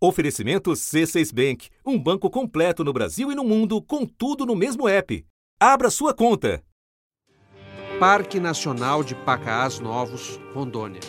Oferecimento 0.00 0.70
C6 0.70 1.34
Bank, 1.34 1.70
um 1.84 1.98
banco 1.98 2.30
completo 2.30 2.84
no 2.84 2.92
Brasil 2.92 3.32
e 3.32 3.34
no 3.34 3.42
mundo, 3.42 3.82
com 3.82 4.06
tudo 4.06 4.46
no 4.46 4.54
mesmo 4.54 4.88
app. 4.88 5.26
Abra 5.58 5.90
sua 5.90 6.14
conta. 6.14 6.62
Parque 7.98 8.38
Nacional 8.38 9.02
de 9.02 9.16
Pacaás 9.16 9.80
Novos, 9.80 10.38
Rondônia. 10.54 11.00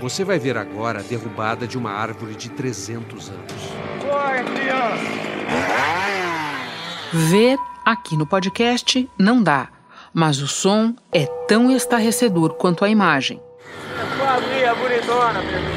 Você 0.00 0.22
vai 0.22 0.38
ver 0.38 0.58
agora 0.58 1.00
a 1.00 1.02
derrubada 1.02 1.66
de 1.66 1.78
uma 1.78 1.92
árvore 1.92 2.34
de 2.34 2.50
300 2.50 3.30
anos. 3.30 3.52
Ver 7.30 7.58
aqui 7.86 8.18
no 8.18 8.26
podcast 8.26 9.08
não 9.18 9.42
dá, 9.42 9.70
mas 10.12 10.42
o 10.42 10.46
som 10.46 10.94
é 11.10 11.24
tão 11.48 11.70
estarrecedor 11.74 12.52
quanto 12.54 12.84
a 12.84 12.90
imagem. 12.90 13.40
É 13.98 14.16
sua 14.16 14.34
amiga 14.34 14.74
bonitona, 14.74 15.42
meu 15.42 15.69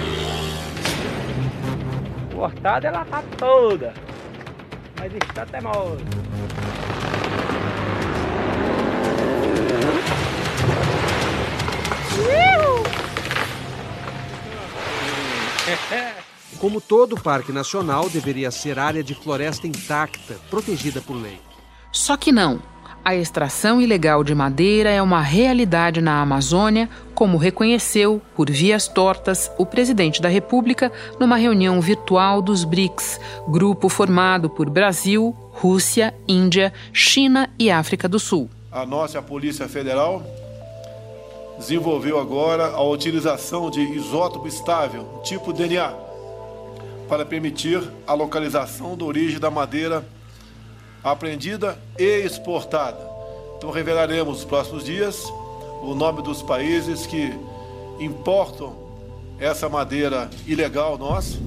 Cortada 2.44 2.90
ela 2.90 3.06
tá 3.06 3.24
toda, 3.38 3.94
mas 5.00 5.14
está 5.14 5.46
teimosa. 5.46 6.04
Como 16.60 16.82
todo 16.82 17.16
parque 17.16 17.54
nacional, 17.54 18.10
deveria 18.10 18.52
ser 18.52 18.78
área 18.78 19.02
de 19.02 19.16
floresta 19.16 19.66
intacta, 19.66 20.36
protegida 20.50 21.00
por 21.00 21.16
lei. 21.16 21.40
Só 21.94 22.18
que 22.18 22.32
não. 22.32 22.60
A 23.06 23.16
extração 23.16 23.80
ilegal 23.80 24.24
de 24.24 24.34
madeira 24.34 24.90
é 24.90 25.00
uma 25.00 25.22
realidade 25.22 26.02
na 26.02 26.22
Amazônia, 26.22 26.90
como 27.14 27.38
reconheceu, 27.38 28.20
por 28.36 28.50
vias 28.50 28.88
tortas, 28.88 29.52
o 29.60 29.66
presidente 29.66 30.20
da 30.20 30.28
República 30.28 30.92
numa 31.20 31.36
reunião 31.36 31.80
virtual 31.80 32.42
dos 32.42 32.64
BRICS, 32.64 33.20
grupo 33.48 33.90
formado 33.90 34.50
por 34.50 34.72
Brasil, 34.72 35.36
Rússia, 35.52 36.16
Índia, 36.28 36.74
China 36.92 37.48
e 37.60 37.70
África 37.70 38.10
do 38.10 38.18
Sul. 38.18 38.50
A 38.72 38.86
nossa 38.88 39.22
Polícia 39.22 39.70
Federal 39.70 40.24
desenvolveu 41.60 42.20
agora 42.20 42.72
a 42.72 42.82
utilização 42.82 43.70
de 43.70 43.82
isótopo 43.82 44.48
estável, 44.48 45.22
tipo 45.24 45.54
DNA, 45.54 45.94
para 47.08 47.24
permitir 47.24 47.84
a 48.08 48.14
localização 48.16 48.98
da 48.98 49.06
origem 49.06 49.40
da 49.40 49.52
madeira 49.52 50.04
apreendida 51.04 51.78
e 51.98 52.22
exportada. 52.26 53.00
Então 53.58 53.72
revelaremos 53.72 54.38
nos 54.38 54.46
próximos 54.46 54.84
dias 54.84 55.24
o 55.82 55.94
nome 55.94 56.22
dos 56.22 56.42
países 56.42 57.06
que 57.06 57.34
importam 58.00 58.76
essa 59.40 59.68
madeira 59.68 60.30
ilegal 60.48 60.98
nossa, 60.98 61.38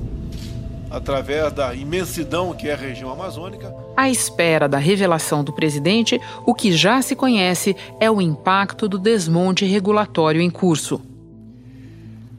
através 0.90 1.52
da 1.52 1.74
imensidão 1.74 2.54
que 2.54 2.68
é 2.68 2.74
a 2.74 2.76
região 2.76 3.10
amazônica. 3.10 3.74
À 3.96 4.10
espera 4.10 4.68
da 4.68 4.78
revelação 4.78 5.42
do 5.42 5.52
presidente, 5.52 6.20
o 6.44 6.54
que 6.54 6.72
já 6.72 7.00
se 7.00 7.16
conhece 7.16 7.74
é 7.98 8.10
o 8.10 8.20
impacto 8.20 8.88
do 8.88 8.98
desmonte 8.98 9.64
regulatório 9.64 10.40
em 10.40 10.50
curso. 10.50 11.00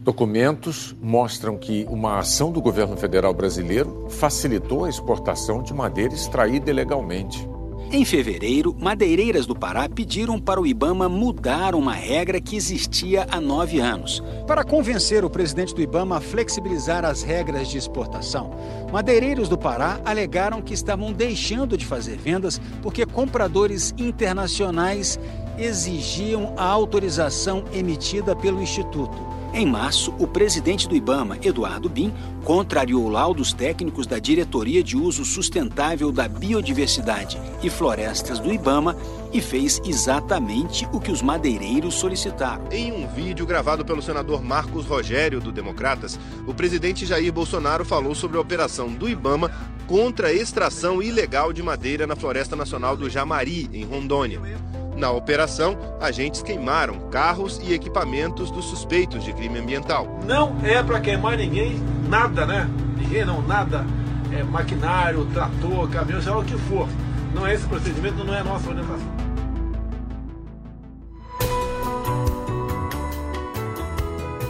Documentos 0.07 0.95
mostram 1.01 1.57
que 1.57 1.85
uma 1.89 2.19
ação 2.19 2.49
do 2.49 2.61
governo 2.61 2.95
federal 2.95 3.33
brasileiro 3.33 4.07
facilitou 4.09 4.85
a 4.85 4.89
exportação 4.89 5.61
de 5.61 5.73
madeira 5.73 6.13
extraída 6.13 6.71
ilegalmente. 6.71 7.45
Em 7.91 8.05
fevereiro, 8.05 8.73
madeireiras 8.79 9.45
do 9.45 9.53
Pará 9.53 9.89
pediram 9.89 10.39
para 10.39 10.61
o 10.61 10.65
Ibama 10.65 11.09
mudar 11.09 11.75
uma 11.75 11.91
regra 11.91 12.39
que 12.39 12.55
existia 12.55 13.27
há 13.29 13.41
nove 13.41 13.81
anos. 13.81 14.23
Para 14.47 14.63
convencer 14.63 15.25
o 15.25 15.29
presidente 15.29 15.75
do 15.75 15.81
Ibama 15.81 16.19
a 16.19 16.21
flexibilizar 16.21 17.03
as 17.03 17.21
regras 17.21 17.67
de 17.67 17.77
exportação, 17.77 18.51
madeireiros 18.93 19.49
do 19.49 19.57
Pará 19.57 19.99
alegaram 20.05 20.61
que 20.61 20.73
estavam 20.73 21.11
deixando 21.11 21.75
de 21.75 21.85
fazer 21.85 22.15
vendas 22.15 22.61
porque 22.81 23.05
compradores 23.05 23.93
internacionais 23.97 25.19
exigiam 25.57 26.53
a 26.55 26.63
autorização 26.63 27.65
emitida 27.73 28.33
pelo 28.33 28.61
Instituto. 28.61 29.26
Em 29.53 29.65
março, 29.65 30.13
o 30.19 30.27
presidente 30.27 30.87
do 30.87 30.95
Ibama, 30.95 31.37
Eduardo 31.41 31.89
Bin, 31.89 32.13
contrariou 32.43 33.09
laudos 33.09 33.53
técnicos 33.53 34.05
da 34.05 34.19
Diretoria 34.19 34.83
de 34.83 34.95
Uso 34.95 35.25
Sustentável 35.25 36.11
da 36.11 36.27
Biodiversidade 36.27 37.39
e 37.63 37.69
Florestas 37.69 38.39
do 38.39 38.53
Ibama 38.53 38.95
e 39.33 39.41
fez 39.41 39.81
exatamente 39.85 40.87
o 40.91 40.99
que 40.99 41.11
os 41.11 41.21
madeireiros 41.21 41.95
solicitaram. 41.95 42.65
Em 42.71 42.91
um 42.91 43.07
vídeo 43.07 43.45
gravado 43.45 43.83
pelo 43.83 44.01
senador 44.01 44.43
Marcos 44.43 44.85
Rogério, 44.85 45.39
do 45.39 45.51
Democratas, 45.51 46.19
o 46.45 46.53
presidente 46.53 47.05
Jair 47.05 47.31
Bolsonaro 47.33 47.83
falou 47.83 48.13
sobre 48.13 48.37
a 48.37 48.41
operação 48.41 48.89
do 48.89 49.09
Ibama 49.09 49.51
contra 49.87 50.27
a 50.27 50.33
extração 50.33 51.01
ilegal 51.01 51.51
de 51.51 51.63
madeira 51.63 52.05
na 52.05 52.15
Floresta 52.15 52.55
Nacional 52.55 52.95
do 52.95 53.09
Jamari, 53.09 53.69
em 53.73 53.83
Rondônia. 53.85 54.41
Na 54.97 55.11
operação, 55.11 55.77
agentes 56.01 56.41
queimaram 56.41 56.97
carros 57.11 57.61
e 57.63 57.71
equipamentos 57.71 58.49
dos 58.49 58.65
suspeitos 58.65 59.23
de 59.23 59.31
crime 59.31 59.59
ambiental. 59.59 60.07
Não 60.25 60.57
é 60.63 60.81
para 60.81 60.99
queimar 60.99 61.37
ninguém, 61.37 61.79
nada, 62.09 62.47
né? 62.47 62.67
Ninguém 62.97 63.23
não, 63.23 63.39
nada. 63.43 63.85
É 64.31 64.41
maquinário, 64.41 65.23
trator, 65.27 65.87
caminhão, 65.89 66.19
seja 66.19 66.33
lá 66.33 66.39
o 66.39 66.43
que 66.43 66.57
for. 66.57 66.87
Não 67.31 67.45
é 67.45 67.53
esse 67.53 67.67
procedimento, 67.67 68.23
não 68.23 68.33
é 68.33 68.39
a 68.39 68.43
nossa 68.43 68.69
orientação. 68.69 69.27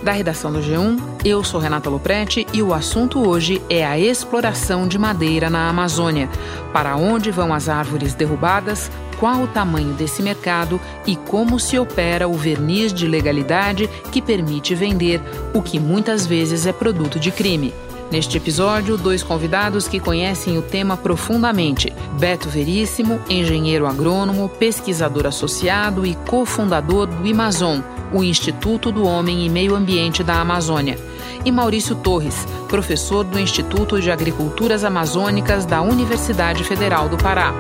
Da 0.02 0.14
redação 0.14 0.54
do 0.54 0.60
G1, 0.60 0.98
eu 1.26 1.44
sou 1.44 1.60
Renata 1.60 1.90
Loprete 1.90 2.48
e 2.54 2.64
o 2.64 2.74
assunto 2.74 3.28
hoje 3.28 3.62
é 3.70 3.86
a 3.86 4.00
exploração 4.00 4.88
de 4.88 4.98
madeira 4.98 5.50
na 5.50 5.68
Amazônia. 5.68 6.30
Para 6.72 6.96
onde 6.96 7.30
vão 7.30 7.54
as 7.54 7.68
árvores 7.68 8.14
derrubadas? 8.14 8.90
Qual 9.20 9.44
o 9.44 9.48
tamanho 9.48 9.94
desse 9.94 10.22
mercado 10.22 10.80
e 11.06 11.16
como 11.16 11.60
se 11.60 11.78
opera 11.78 12.28
o 12.28 12.34
verniz 12.34 12.94
de 12.94 13.08
legalidade 13.08 13.90
que 14.12 14.22
permite 14.22 14.76
vender 14.76 15.22
o 15.54 15.62
que 15.62 15.80
muitas 15.80 16.26
vezes 16.26 16.66
é 16.66 16.72
produto 16.72 17.20
de 17.20 17.32
crime. 17.32 17.74
Neste 18.10 18.38
episódio, 18.38 18.98
dois 18.98 19.22
convidados 19.22 19.88
que 19.88 20.00
conhecem 20.00 20.58
o 20.58 20.62
tema 20.62 20.96
profundamente: 20.96 21.92
Beto 22.18 22.48
Veríssimo, 22.48 23.20
engenheiro 23.30 23.86
agrônomo, 23.86 24.48
pesquisador 24.48 25.26
associado 25.26 26.06
e 26.06 26.16
cofundador 26.16 27.08
do 27.08 27.30
Amazon, 27.30 27.82
o 28.14 28.24
Instituto 28.24 28.94
do 28.94 29.06
Homem 29.06 29.46
e 29.46 29.50
Meio 29.50 29.76
Ambiente 29.76 30.24
da 30.24 30.40
Amazônia, 30.40 30.98
e 31.44 31.52
Maurício 31.52 31.96
Torres, 31.96 32.48
professor 32.70 33.26
do 33.26 33.38
Instituto 33.38 34.00
de 34.00 34.10
Agriculturas 34.10 34.86
Amazônicas 34.86 35.66
da 35.66 35.82
Universidade 35.82 36.64
Federal 36.64 37.10
do 37.10 37.18
Pará. 37.18 37.54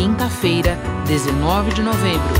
Quinta-feira, 0.00 0.78
19 1.06 1.74
de 1.74 1.82
novembro. 1.82 2.34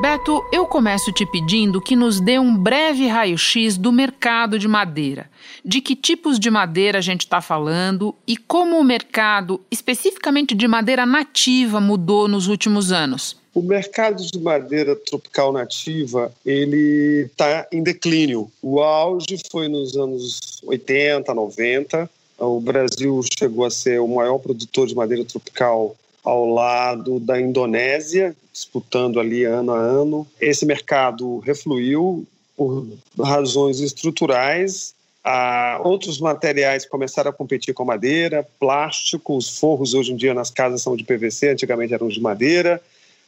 Beto, 0.00 0.44
eu 0.52 0.66
começo 0.66 1.12
te 1.12 1.24
pedindo 1.24 1.80
que 1.80 1.94
nos 1.94 2.20
dê 2.20 2.36
um 2.36 2.56
breve 2.56 3.06
raio-x 3.06 3.78
do 3.78 3.92
mercado 3.92 4.58
de 4.58 4.66
madeira. 4.66 5.30
De 5.64 5.80
que 5.80 5.94
tipos 5.94 6.36
de 6.36 6.50
madeira 6.50 6.98
a 6.98 7.00
gente 7.00 7.20
está 7.20 7.40
falando 7.40 8.12
e 8.26 8.36
como 8.36 8.76
o 8.76 8.82
mercado, 8.82 9.60
especificamente 9.70 10.52
de 10.52 10.66
madeira 10.66 11.06
nativa, 11.06 11.80
mudou 11.80 12.26
nos 12.26 12.48
últimos 12.48 12.90
anos. 12.90 13.36
O 13.54 13.62
mercado 13.62 14.20
de 14.20 14.40
madeira 14.40 14.96
tropical 14.96 15.52
nativa 15.52 16.32
ele 16.44 17.28
está 17.30 17.68
em 17.70 17.84
declínio. 17.84 18.50
O 18.60 18.80
auge 18.80 19.38
foi 19.48 19.68
nos 19.68 19.96
anos 19.96 20.60
80, 20.64 21.32
90. 21.32 22.10
O 22.42 22.58
Brasil 22.58 23.20
chegou 23.38 23.64
a 23.64 23.70
ser 23.70 24.00
o 24.00 24.08
maior 24.08 24.36
produtor 24.38 24.88
de 24.88 24.96
madeira 24.96 25.24
tropical 25.24 25.94
ao 26.24 26.44
lado 26.44 27.20
da 27.20 27.40
Indonésia, 27.40 28.34
disputando 28.52 29.20
ali 29.20 29.44
ano 29.44 29.72
a 29.72 29.78
ano. 29.78 30.26
Esse 30.40 30.66
mercado 30.66 31.38
refluiu 31.38 32.26
por 32.56 32.84
razões 33.16 33.78
estruturais. 33.78 34.92
Ah, 35.22 35.80
outros 35.84 36.18
materiais 36.18 36.84
começaram 36.84 37.30
a 37.30 37.32
competir 37.32 37.72
com 37.74 37.84
madeira, 37.84 38.44
plástico, 38.58 39.36
os 39.36 39.60
forros 39.60 39.94
hoje 39.94 40.12
em 40.12 40.16
dia 40.16 40.34
nas 40.34 40.50
casas 40.50 40.82
são 40.82 40.96
de 40.96 41.04
PVC, 41.04 41.50
antigamente 41.50 41.94
eram 41.94 42.08
de 42.08 42.20
madeira. 42.20 42.82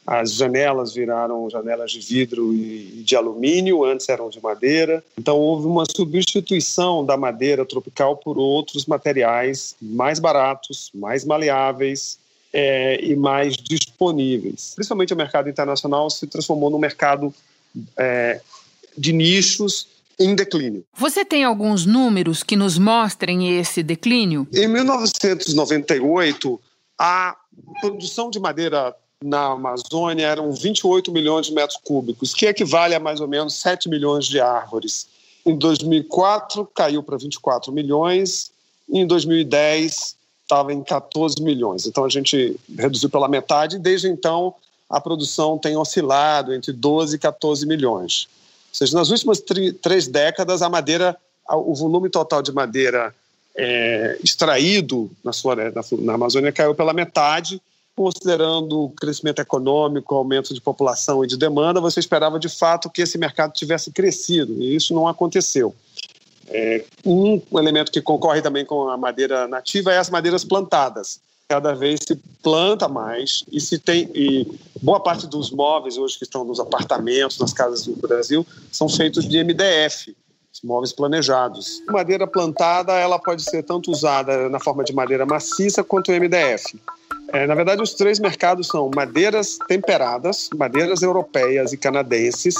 As 0.05 0.33
janelas 0.33 0.93
viraram 0.93 1.49
janelas 1.49 1.91
de 1.91 1.99
vidro 1.99 2.53
e 2.53 3.01
de 3.03 3.15
alumínio, 3.15 3.83
antes 3.83 4.07
eram 4.07 4.29
de 4.29 4.41
madeira. 4.41 5.03
Então 5.17 5.37
houve 5.37 5.65
uma 5.65 5.83
substituição 5.85 7.03
da 7.03 7.17
madeira 7.17 7.65
tropical 7.65 8.15
por 8.15 8.37
outros 8.37 8.85
materiais 8.85 9.75
mais 9.81 10.19
baratos, 10.19 10.91
mais 10.93 11.25
maleáveis, 11.25 12.19
é, 12.55 13.03
e 13.03 13.15
mais 13.17 13.57
disponíveis. 13.57 14.71
Principalmente 14.75 15.13
o 15.13 15.17
mercado 15.17 15.49
internacional 15.49 16.09
se 16.09 16.25
transformou 16.25 16.69
num 16.69 16.79
mercado 16.79 17.33
é, 17.97 18.39
de 18.97 19.11
nichos 19.11 19.89
em 20.17 20.33
declínio. 20.33 20.85
Você 20.97 21.25
tem 21.25 21.43
alguns 21.43 21.85
números 21.85 22.43
que 22.43 22.55
nos 22.55 22.77
mostrem 22.77 23.59
esse 23.59 23.83
declínio? 23.83 24.47
Em 24.53 24.69
1998, 24.69 26.61
a 26.97 27.35
produção 27.81 28.29
de 28.29 28.39
madeira 28.39 28.95
na 29.23 29.47
Amazônia 29.47 30.25
eram 30.25 30.51
28 30.51 31.11
milhões 31.11 31.47
de 31.47 31.53
metros 31.53 31.79
cúbicos, 31.83 32.33
que 32.33 32.45
equivale 32.45 32.95
a 32.95 32.99
mais 32.99 33.19
ou 33.19 33.27
menos 33.27 33.55
7 33.55 33.89
milhões 33.89 34.25
de 34.25 34.39
árvores. 34.39 35.07
Em 35.45 35.55
2004 35.55 36.65
caiu 36.73 37.01
para 37.01 37.17
24 37.17 37.71
milhões, 37.71 38.51
e 38.89 38.99
em 38.99 39.07
2010 39.07 40.15
estava 40.43 40.73
em 40.73 40.83
14 40.83 41.41
milhões. 41.41 41.85
Então 41.85 42.05
a 42.05 42.09
gente 42.09 42.55
reduziu 42.77 43.09
pela 43.09 43.27
metade 43.27 43.77
e 43.77 43.79
desde 43.79 44.07
então 44.07 44.53
a 44.89 45.01
produção 45.01 45.57
tem 45.57 45.75
oscilado 45.75 46.53
entre 46.53 46.71
12 46.71 47.15
e 47.15 47.19
14 47.19 47.65
milhões. 47.65 48.27
Ou 48.69 48.75
seja, 48.75 48.97
nas 48.97 49.09
últimas 49.09 49.41
três 49.81 50.07
décadas 50.07 50.61
a 50.61 50.69
madeira, 50.69 51.17
o 51.49 51.73
volume 51.73 52.09
total 52.09 52.41
de 52.41 52.51
madeira 52.51 53.13
é, 53.55 54.19
extraído 54.23 55.09
na, 55.23 55.33
floresta, 55.33 55.81
na 55.99 56.13
Amazônia 56.13 56.51
caiu 56.51 56.75
pela 56.75 56.93
metade, 56.93 57.61
considerando 57.95 58.83
o 58.83 58.89
crescimento 58.89 59.39
econômico, 59.39 60.13
o 60.13 60.17
aumento 60.17 60.53
de 60.53 60.59
população 60.59 61.23
e 61.23 61.27
de 61.27 61.37
demanda, 61.37 61.79
você 61.79 61.99
esperava 61.99 62.37
de 62.37 62.49
fato 62.49 62.89
que 62.89 63.01
esse 63.01 63.17
mercado 63.17 63.53
tivesse 63.53 63.91
crescido, 63.91 64.61
e 64.61 64.75
isso 64.75 64.93
não 64.93 65.07
aconteceu. 65.07 65.73
É, 66.47 66.83
um 67.05 67.41
elemento 67.53 67.91
que 67.91 68.01
concorre 68.01 68.41
também 68.41 68.65
com 68.65 68.87
a 68.87 68.97
madeira 68.97 69.47
nativa 69.47 69.91
é 69.91 69.97
as 69.97 70.09
madeiras 70.09 70.43
plantadas. 70.43 71.19
Cada 71.47 71.73
vez 71.73 71.99
se 72.05 72.15
planta 72.41 72.87
mais 72.87 73.43
e 73.51 73.61
se 73.61 73.77
tem 73.77 74.09
e 74.13 74.47
boa 74.81 74.99
parte 74.99 75.27
dos 75.27 75.51
móveis 75.51 75.97
hoje 75.97 76.17
que 76.17 76.23
estão 76.23 76.43
nos 76.43 76.59
apartamentos, 76.59 77.39
nas 77.39 77.53
casas 77.53 77.85
do 77.85 77.95
Brasil, 77.95 78.45
são 78.71 78.89
feitos 78.89 79.27
de 79.27 79.43
MDF, 79.43 80.15
móveis 80.63 80.93
planejados. 80.93 81.81
Madeira 81.87 82.25
plantada 82.27 82.93
ela 82.93 83.19
pode 83.19 83.43
ser 83.43 83.63
tanto 83.63 83.91
usada 83.91 84.49
na 84.49 84.59
forma 84.59 84.83
de 84.83 84.93
madeira 84.93 85.25
maciça 85.25 85.83
quanto 85.83 86.11
MDF. 86.11 86.79
É, 87.33 87.47
na 87.47 87.55
verdade, 87.55 87.81
os 87.81 87.93
três 87.93 88.19
mercados 88.19 88.67
são 88.67 88.89
madeiras 88.95 89.57
temperadas, 89.67 90.49
madeiras 90.55 91.01
europeias 91.01 91.73
e 91.73 91.77
canadenses. 91.77 92.55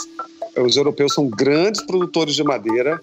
Os 0.57 0.75
europeus 0.75 1.13
são 1.13 1.27
grandes 1.27 1.81
produtores 1.81 2.35
de 2.35 2.43
madeira, 2.43 2.99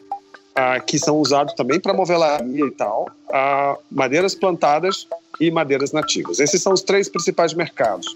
ah, 0.55 0.81
que 0.81 0.99
são 0.99 1.19
usados 1.19 1.55
também 1.55 1.81
para 1.81 1.95
movelaria 1.95 2.67
e 2.67 2.71
tal, 2.73 3.09
ah, 3.33 3.77
madeiras 3.91 4.35
plantadas 4.35 5.07
e 5.41 5.51
madeiras 5.51 5.93
nativas. 5.93 6.41
Esses 6.41 6.63
são 6.63 6.73
os 6.73 6.83
três 6.83 7.09
principais 7.09 7.55
mercados. 7.55 8.07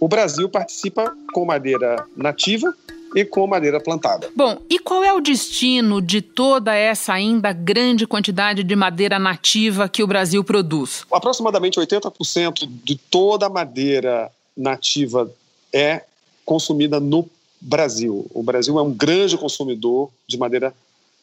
O 0.00 0.08
Brasil 0.08 0.48
participa 0.48 1.14
com 1.32 1.44
madeira 1.44 2.04
nativa 2.16 2.74
e 3.14 3.24
com 3.24 3.46
madeira 3.46 3.80
plantada. 3.80 4.30
Bom, 4.34 4.58
e 4.68 4.78
qual 4.78 5.04
é 5.04 5.12
o 5.12 5.20
destino 5.20 6.00
de 6.00 6.20
toda 6.20 6.74
essa 6.74 7.12
ainda 7.12 7.52
grande 7.52 8.06
quantidade 8.06 8.64
de 8.64 8.76
madeira 8.76 9.18
nativa 9.18 9.88
que 9.88 10.02
o 10.02 10.06
Brasil 10.06 10.42
produz? 10.42 11.04
Aproximadamente 11.12 11.78
80% 11.78 12.68
de 12.84 12.96
toda 12.96 13.46
a 13.46 13.50
madeira 13.50 14.30
nativa 14.56 15.30
é 15.72 16.02
consumida 16.44 16.98
no 16.98 17.28
Brasil. 17.60 18.26
O 18.34 18.42
Brasil 18.42 18.78
é 18.78 18.82
um 18.82 18.92
grande 18.92 19.38
consumidor 19.38 20.10
de 20.26 20.36
madeira 20.36 20.74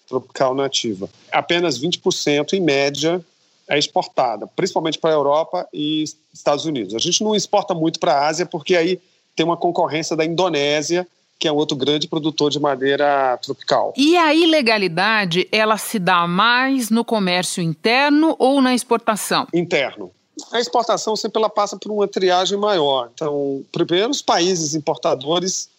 tropical 0.07 0.55
nativa. 0.55 1.09
Apenas 1.31 1.79
20%, 1.79 2.53
em 2.53 2.61
média, 2.61 3.23
é 3.67 3.77
exportada, 3.77 4.47
principalmente 4.47 4.97
para 4.97 5.11
a 5.11 5.13
Europa 5.13 5.67
e 5.71 6.03
Estados 6.33 6.65
Unidos. 6.65 6.95
A 6.95 6.99
gente 6.99 7.23
não 7.23 7.35
exporta 7.35 7.75
muito 7.75 7.99
para 7.99 8.13
a 8.13 8.27
Ásia 8.27 8.45
porque 8.45 8.75
aí 8.75 8.99
tem 9.35 9.45
uma 9.45 9.57
concorrência 9.57 10.15
da 10.15 10.25
Indonésia 10.25 11.07
que 11.39 11.47
é 11.47 11.51
outro 11.51 11.77
grande 11.77 12.07
produtor 12.07 12.51
de 12.51 12.59
madeira 12.59 13.39
tropical. 13.41 13.93
E 13.95 14.17
a 14.17 14.33
ilegalidade, 14.35 15.47
ela 15.51 15.77
se 15.77 15.97
dá 15.97 16.27
mais 16.27 16.89
no 16.89 17.05
comércio 17.05 17.63
interno 17.63 18.35
ou 18.37 18.61
na 18.61 18.75
exportação? 18.75 19.47
Interno. 19.53 20.11
A 20.51 20.59
exportação 20.59 21.15
sempre 21.15 21.39
ela 21.39 21.49
passa 21.49 21.77
por 21.77 21.91
uma 21.91 22.07
triagem 22.07 22.57
maior. 22.57 23.09
Então, 23.13 23.63
primeiro, 23.71 24.09
os 24.09 24.21
países 24.21 24.75
importadores 24.75 25.69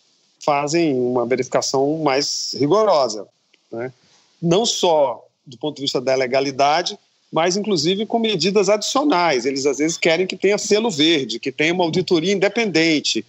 fazem 0.42 0.98
uma 0.98 1.26
verificação 1.26 1.98
mais 1.98 2.56
rigorosa, 2.58 3.26
né? 3.70 3.92
não 4.40 4.64
só 4.64 5.22
do 5.46 5.58
ponto 5.58 5.76
de 5.76 5.82
vista 5.82 6.00
da 6.00 6.14
legalidade, 6.14 6.98
mas 7.30 7.56
inclusive 7.56 8.06
com 8.06 8.18
medidas 8.18 8.68
adicionais. 8.68 9.44
Eles 9.44 9.66
às 9.66 9.78
vezes 9.78 9.96
querem 9.96 10.26
que 10.26 10.36
tenha 10.36 10.56
selo 10.56 10.90
verde, 10.90 11.38
que 11.38 11.52
tenha 11.52 11.74
uma 11.74 11.84
auditoria 11.84 12.32
independente, 12.32 13.24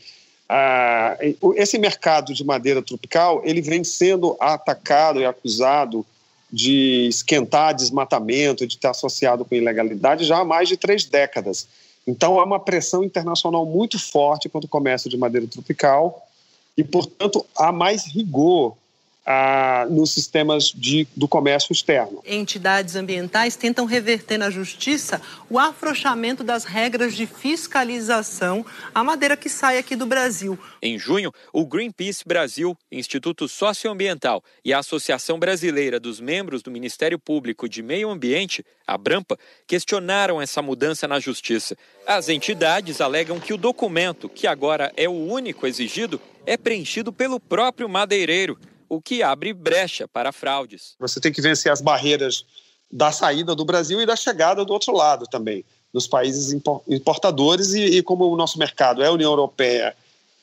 ah, 0.54 1.18
esse 1.56 1.78
mercado 1.78 2.34
de 2.34 2.44
madeira 2.44 2.82
tropical 2.82 3.42
ele 3.46 3.62
vem 3.62 3.86
sendo 3.86 4.36
atacado 4.38 5.22
e 5.22 5.26
acusado 5.26 6.06
de 6.52 7.08
esquentar 7.08 7.74
desmatamento, 7.74 8.68
de 8.68 8.76
estar 8.76 8.90
associado 8.90 9.46
com 9.46 9.56
ilegalidade 9.56 10.26
já 10.26 10.40
há 10.40 10.44
mais 10.44 10.68
de 10.68 10.76
três 10.76 11.06
décadas. 11.06 11.66
Então 12.06 12.38
há 12.38 12.44
uma 12.44 12.60
pressão 12.60 13.02
internacional 13.02 13.66
muito 13.66 13.98
forte 13.98 14.50
contra 14.50 14.66
o 14.66 14.70
comércio 14.70 15.10
de 15.10 15.16
madeira 15.16 15.48
tropical 15.48 16.28
e, 16.76 16.84
portanto, 16.84 17.46
há 17.56 17.72
mais 17.72 18.06
rigor 18.06 18.76
ah, 19.26 19.86
nos 19.90 20.12
sistemas 20.12 20.66
de, 20.66 21.08
do 21.16 21.28
comércio 21.28 21.72
externo. 21.72 22.22
Entidades 22.26 22.96
ambientais 22.96 23.56
tentam 23.56 23.86
reverter 23.86 24.38
na 24.38 24.50
justiça 24.50 25.22
o 25.50 25.60
afrouxamento 25.60 26.44
das 26.44 26.64
regras 26.64 27.16
de 27.16 27.28
fiscalização 27.28 28.66
à 28.94 29.04
madeira 29.04 29.38
que 29.38 29.50
sai 29.50 29.78
aqui 29.78 29.96
do 29.96 30.06
Brasil. 30.06 30.58
Em 30.82 30.98
junho, 30.98 31.32
o 31.54 31.66
Greenpeace 31.66 32.24
Brasil, 32.26 32.76
Instituto 32.92 33.48
Socioambiental 33.48 34.44
e 34.66 34.74
a 34.74 34.80
Associação 34.80 35.38
Brasileira 35.38 36.00
dos 36.00 36.20
Membros 36.20 36.64
do 36.64 36.72
Ministério 36.72 37.20
Público 37.20 37.70
de 37.70 37.84
Meio 37.84 38.10
Ambiente, 38.10 38.66
a 38.88 38.98
Brampa, 38.98 39.38
questionaram 39.68 40.42
essa 40.42 40.62
mudança 40.62 41.08
na 41.08 41.20
justiça. 41.20 41.78
As 42.08 42.28
entidades 42.28 43.00
alegam 43.00 43.40
que 43.40 43.54
o 43.54 43.58
documento, 43.58 44.28
que 44.28 44.48
agora 44.48 44.92
é 44.98 45.08
o 45.08 45.14
único 45.14 45.68
exigido, 45.68 46.20
é 46.46 46.58
preenchido 46.58 47.14
pelo 47.14 47.40
próprio 47.40 47.88
madeireiro 47.88 48.58
o 48.92 49.02
que 49.02 49.24
abre 49.24 49.54
brecha 49.54 50.06
para 50.06 50.34
fraudes. 50.34 50.96
Você 51.00 51.22
tem 51.22 51.32
que 51.32 51.42
vencer 51.42 51.72
as 51.72 51.80
barreiras 51.80 52.46
da 52.92 53.10
saída 53.10 53.56
do 53.56 53.64
Brasil 53.64 54.02
e 54.02 54.06
da 54.06 54.18
chegada 54.18 54.66
do 54.66 54.74
outro 54.74 54.94
lado 54.94 55.26
também, 55.28 55.64
dos 55.94 56.08
países 56.08 56.52
importadores, 56.90 57.74
e, 57.74 57.86
e 57.86 58.04
como 58.04 58.30
o 58.30 58.36
nosso 58.36 58.60
mercado 58.60 59.02
é 59.02 59.08
a 59.08 59.12
União 59.14 59.32
Europeia 59.32 59.96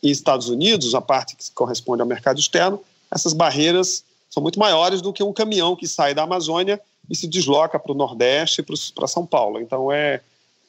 e 0.02 0.10
Estados 0.10 0.48
Unidos, 0.48 0.94
a 0.94 1.00
parte 1.02 1.36
que 1.36 1.44
corresponde 1.52 2.00
ao 2.00 2.08
mercado 2.08 2.40
externo, 2.40 2.82
essas 3.10 3.34
barreiras 3.34 4.02
são 4.30 4.42
muito 4.42 4.58
maiores 4.58 5.02
do 5.02 5.12
que 5.12 5.22
um 5.22 5.32
caminhão 5.32 5.76
que 5.76 5.86
sai 5.86 6.14
da 6.14 6.22
Amazônia 6.22 6.80
e 7.10 7.14
se 7.14 7.26
desloca 7.26 7.78
para 7.78 7.92
o 7.92 7.94
Nordeste 7.94 8.62
e 8.62 8.92
para 8.94 9.06
São 9.06 9.26
Paulo. 9.26 9.60
Então, 9.60 9.92
é, 9.92 10.22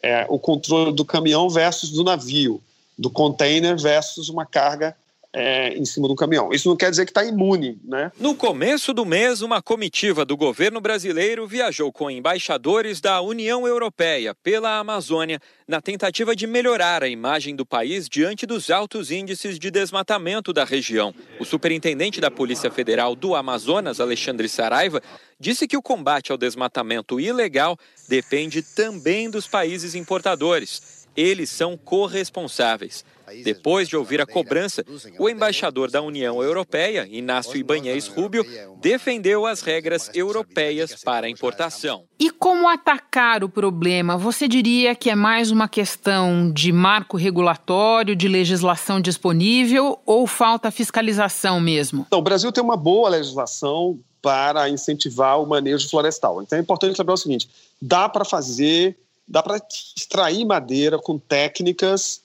é 0.04 0.26
o 0.28 0.38
controle 0.38 0.92
do 0.92 1.06
caminhão 1.06 1.50
versus 1.50 1.92
do 1.92 2.04
navio, 2.04 2.62
do 2.98 3.10
container 3.10 3.78
versus 3.80 4.28
uma 4.28 4.46
carga 4.46 4.98
é, 5.34 5.74
em 5.78 5.86
cima 5.86 6.08
do 6.08 6.16
caminhão. 6.16 6.52
Isso 6.52 6.68
não 6.68 6.76
quer 6.76 6.90
dizer 6.90 7.06
que 7.06 7.12
está 7.12 7.24
imune, 7.24 7.80
né? 7.84 8.12
No 8.20 8.36
começo 8.36 8.94
do 8.94 9.06
mês, 9.06 9.42
uma 9.42 9.62
comitiva 9.62 10.26
do 10.26 10.36
governo 10.36 10.82
brasileiro 10.82 11.48
viajou 11.48 11.92
com 11.92 12.10
embaixadores 12.10 13.00
da 13.00 13.22
União 13.22 13.68
Europeia 13.68 14.34
pela 14.34 14.80
Amazônia 14.80 15.40
na 15.68 15.80
tentativa 15.80 16.36
de 16.36 16.48
melhorar 16.48 17.04
a 17.04 17.08
imagem 17.08 17.56
do 17.56 17.66
país 17.66 18.10
diante 18.10 18.46
dos 18.46 18.72
altos 18.72 19.12
índices 19.12 19.60
de 19.60 19.70
desmatamento 19.70 20.52
da 20.52 20.66
região. 20.66 21.14
O 21.40 21.46
superintendente 21.46 22.20
da 22.20 22.32
Polícia 22.32 22.72
Federal 22.72 23.16
do 23.16 23.36
Amazonas, 23.36 24.00
Alexandre 24.00 24.50
Saraiva, 24.50 25.02
disse 25.40 25.68
que 25.68 25.78
o 25.78 25.82
combate 25.82 26.32
ao 26.32 26.38
desmatamento 26.38 27.20
ilegal 27.20 27.78
depende 28.08 28.62
também 28.62 29.30
dos 29.30 29.48
países 29.48 29.94
importadores. 29.94 30.99
Eles 31.16 31.50
são 31.50 31.78
corresponsáveis. 31.78 33.04
Depois 33.44 33.88
de 33.88 33.96
ouvir 33.96 34.20
a 34.22 34.26
cobrança, 34.26 34.84
o 35.20 35.30
embaixador 35.30 35.92
da 35.92 36.02
União 36.02 36.42
Europeia, 36.42 37.08
Inácio 37.10 37.58
Ibanez 37.58 38.08
Rubio, 38.08 38.44
defendeu 38.82 39.46
as 39.46 39.62
regras 39.62 40.10
europeias 40.14 40.96
para 41.04 41.28
a 41.28 41.30
importação. 41.30 42.06
E 42.20 42.32
como 42.32 42.68
atacar 42.68 43.44
o 43.44 43.50
problema? 43.50 44.18
Você 44.18 44.48
diria 44.48 44.96
que 44.96 45.10
é 45.10 45.16
mais 45.16 45.52
uma 45.52 45.68
questão 45.68 46.52
de 46.52 46.72
marco 46.72 47.18
regulatório, 47.18 48.16
de 48.16 48.28
legislação 48.28 49.00
disponível 49.00 50.00
ou 50.06 50.26
falta 50.26 50.72
fiscalização 50.72 51.60
mesmo? 51.60 52.06
Então, 52.08 52.20
o 52.20 52.24
Brasil 52.24 52.52
tem 52.52 52.64
uma 52.64 52.78
boa 52.78 53.10
legislação 53.10 54.00
para 54.22 54.70
incentivar 54.70 55.42
o 55.42 55.46
manejo 55.46 55.90
florestal. 55.90 56.42
Então 56.42 56.58
é 56.58 56.62
importante 56.62 56.98
lembrar 56.98 57.14
o 57.14 57.18
seguinte: 57.18 57.50
dá 57.82 58.10
para 58.10 58.26
fazer, 58.26 58.98
dá 59.30 59.44
para 59.44 59.62
extrair 59.96 60.44
madeira 60.44 60.98
com 60.98 61.20
técnicas 61.20 62.22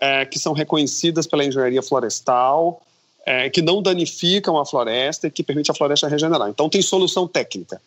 é, 0.00 0.24
que 0.24 0.38
são 0.38 0.52
reconhecidas 0.52 1.26
pela 1.26 1.44
engenharia 1.44 1.82
florestal, 1.82 2.82
é, 3.24 3.50
que 3.50 3.60
não 3.60 3.82
danificam 3.82 4.58
a 4.58 4.64
floresta 4.64 5.26
e 5.26 5.30
que 5.30 5.42
permite 5.42 5.70
a 5.70 5.74
floresta 5.74 6.08
regenerar. 6.08 6.48
Então, 6.48 6.68
tem 6.68 6.80
solução 6.80 7.28
técnica. 7.28 7.80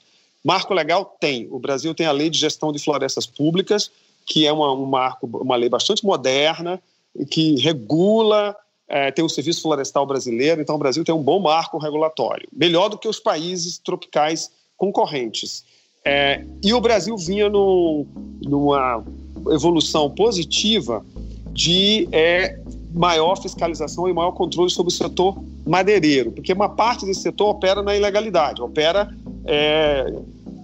Marco 0.44 0.74
legal 0.74 1.18
tem. 1.20 1.48
O 1.52 1.60
Brasil 1.60 1.94
tem 1.96 2.06
a 2.06 2.12
Lei 2.12 2.30
de 2.30 2.38
Gestão 2.38 2.72
de 2.72 2.80
Florestas 2.80 3.26
Públicas, 3.26 3.92
que 4.26 4.46
é 4.46 4.52
uma, 4.52 4.72
um 4.72 4.86
marco, 4.86 5.28
uma 5.28 5.56
lei 5.56 5.70
bastante 5.70 6.06
moderna, 6.06 6.80
que 7.32 7.56
regula, 7.60 8.56
é, 8.88 9.12
tem 9.12 9.26
o 9.26 9.30
Serviço 9.30 9.62
Florestal 9.62 10.06
Brasileiro, 10.06 10.62
então 10.62 10.76
o 10.76 10.80
Brasil 10.80 11.04
tem 11.04 11.14
um 11.14 11.22
bom 11.22 11.40
marco 11.40 11.78
regulatório, 11.78 12.48
melhor 12.52 12.90
do 12.90 12.98
que 12.98 13.08
os 13.08 13.20
países 13.20 13.78
tropicais 13.78 14.52
concorrentes. 14.78 15.66
É, 16.10 16.44
e 16.64 16.74
o 16.74 16.82
Brasil 16.82 17.16
vinha 17.16 17.48
no, 17.48 18.04
numa 18.42 19.04
evolução 19.52 20.10
positiva 20.10 21.06
de 21.54 22.10
é, 22.12 22.60
maior 22.96 23.40
fiscalização 23.40 24.10
e 24.10 24.14
maior 24.14 24.32
controle 24.32 24.72
sobre 24.72 24.92
o 24.92 24.96
setor 24.96 25.38
madeireiro, 25.68 26.32
porque 26.32 26.52
uma 26.52 26.68
parte 26.68 27.06
desse 27.06 27.22
setor 27.22 27.50
opera 27.50 27.84
na 27.84 27.96
ilegalidade, 27.96 28.60
opera 28.60 29.16
é, 29.46 30.12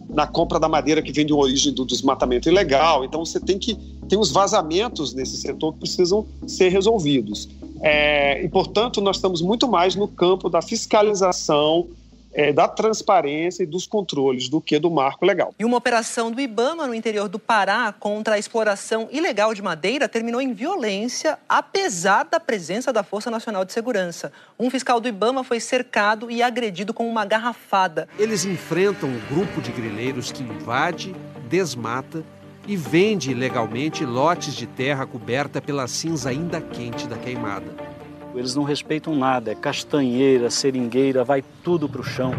na 0.09 0.25
compra 0.25 0.59
da 0.59 0.67
madeira 0.67 0.99
que 0.99 1.11
vem 1.11 1.27
de 1.27 1.33
origem 1.33 1.71
do 1.71 1.85
desmatamento 1.85 2.49
ilegal. 2.49 3.05
Então 3.05 3.23
você 3.23 3.39
tem 3.39 3.59
que 3.59 3.75
tem 4.09 4.17
os 4.17 4.31
vazamentos 4.31 5.13
nesse 5.13 5.37
setor 5.37 5.73
que 5.73 5.79
precisam 5.81 6.25
ser 6.47 6.69
resolvidos. 6.69 7.47
É, 7.81 8.43
e 8.43 8.49
portanto 8.49 8.99
nós 8.99 9.17
estamos 9.17 9.43
muito 9.43 9.67
mais 9.67 9.95
no 9.95 10.07
campo 10.07 10.49
da 10.49 10.61
fiscalização 10.61 11.87
é, 12.35 12.51
da 12.51 12.67
transparência 12.67 13.63
e 13.63 13.65
dos 13.65 13.87
controles 13.87 14.49
do 14.49 14.59
que 14.59 14.77
do 14.77 14.91
marco 14.91 15.25
legal. 15.25 15.55
E 15.57 15.63
uma 15.63 15.77
operação 15.77 16.29
do 16.29 16.41
IBAMA 16.41 16.85
no 16.85 16.93
interior 16.93 17.29
do 17.29 17.39
Pará 17.39 17.93
contra 17.97 18.35
a 18.35 18.37
exploração 18.37 19.07
ilegal 19.09 19.53
de 19.53 19.61
madeira 19.61 20.09
terminou 20.09 20.41
em 20.41 20.53
violência, 20.53 21.39
apesar 21.47 22.25
da 22.25 22.39
presença 22.39 22.91
da 22.91 23.03
Força 23.03 23.31
Nacional 23.31 23.63
de 23.63 23.71
Segurança. 23.71 24.33
Um 24.59 24.69
fiscal 24.69 24.99
do 24.99 25.07
IBAMA 25.07 25.43
foi 25.43 25.61
cercado 25.61 26.29
e 26.29 26.43
agredido 26.43 26.93
com 26.93 27.07
uma 27.07 27.23
garrafada. 27.25 28.09
Eles 28.19 28.43
enfrentam 28.43 29.09
um 29.09 29.19
grupo 29.33 29.61
de 29.61 29.71
grileiros 29.71 30.31
que 30.31 30.43
invade, 30.43 31.15
desmata 31.47 32.23
e 32.67 32.75
vende 32.75 33.31
ilegalmente 33.31 34.03
lotes 34.03 34.53
de 34.55 34.65
terra 34.65 35.05
coberta 35.05 35.61
pela 35.61 35.87
cinza 35.87 36.29
ainda 36.29 36.59
quente 36.59 37.07
da 37.07 37.15
queimada. 37.15 37.94
Eles 38.35 38.53
não 38.53 38.63
respeitam 38.63 39.15
nada, 39.15 39.51
é 39.51 39.55
castanheira, 39.55 40.49
seringueira, 40.49 41.23
vai 41.23 41.43
tudo 41.63 41.87
para 41.87 42.01
o 42.01 42.03
chão. 42.03 42.33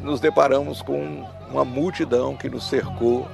Nos 0.00 0.20
deparamos 0.20 0.80
com 0.80 1.26
uma 1.50 1.64
multidão 1.64 2.36
que 2.36 2.48
nos 2.48 2.68
cercou 2.68 3.28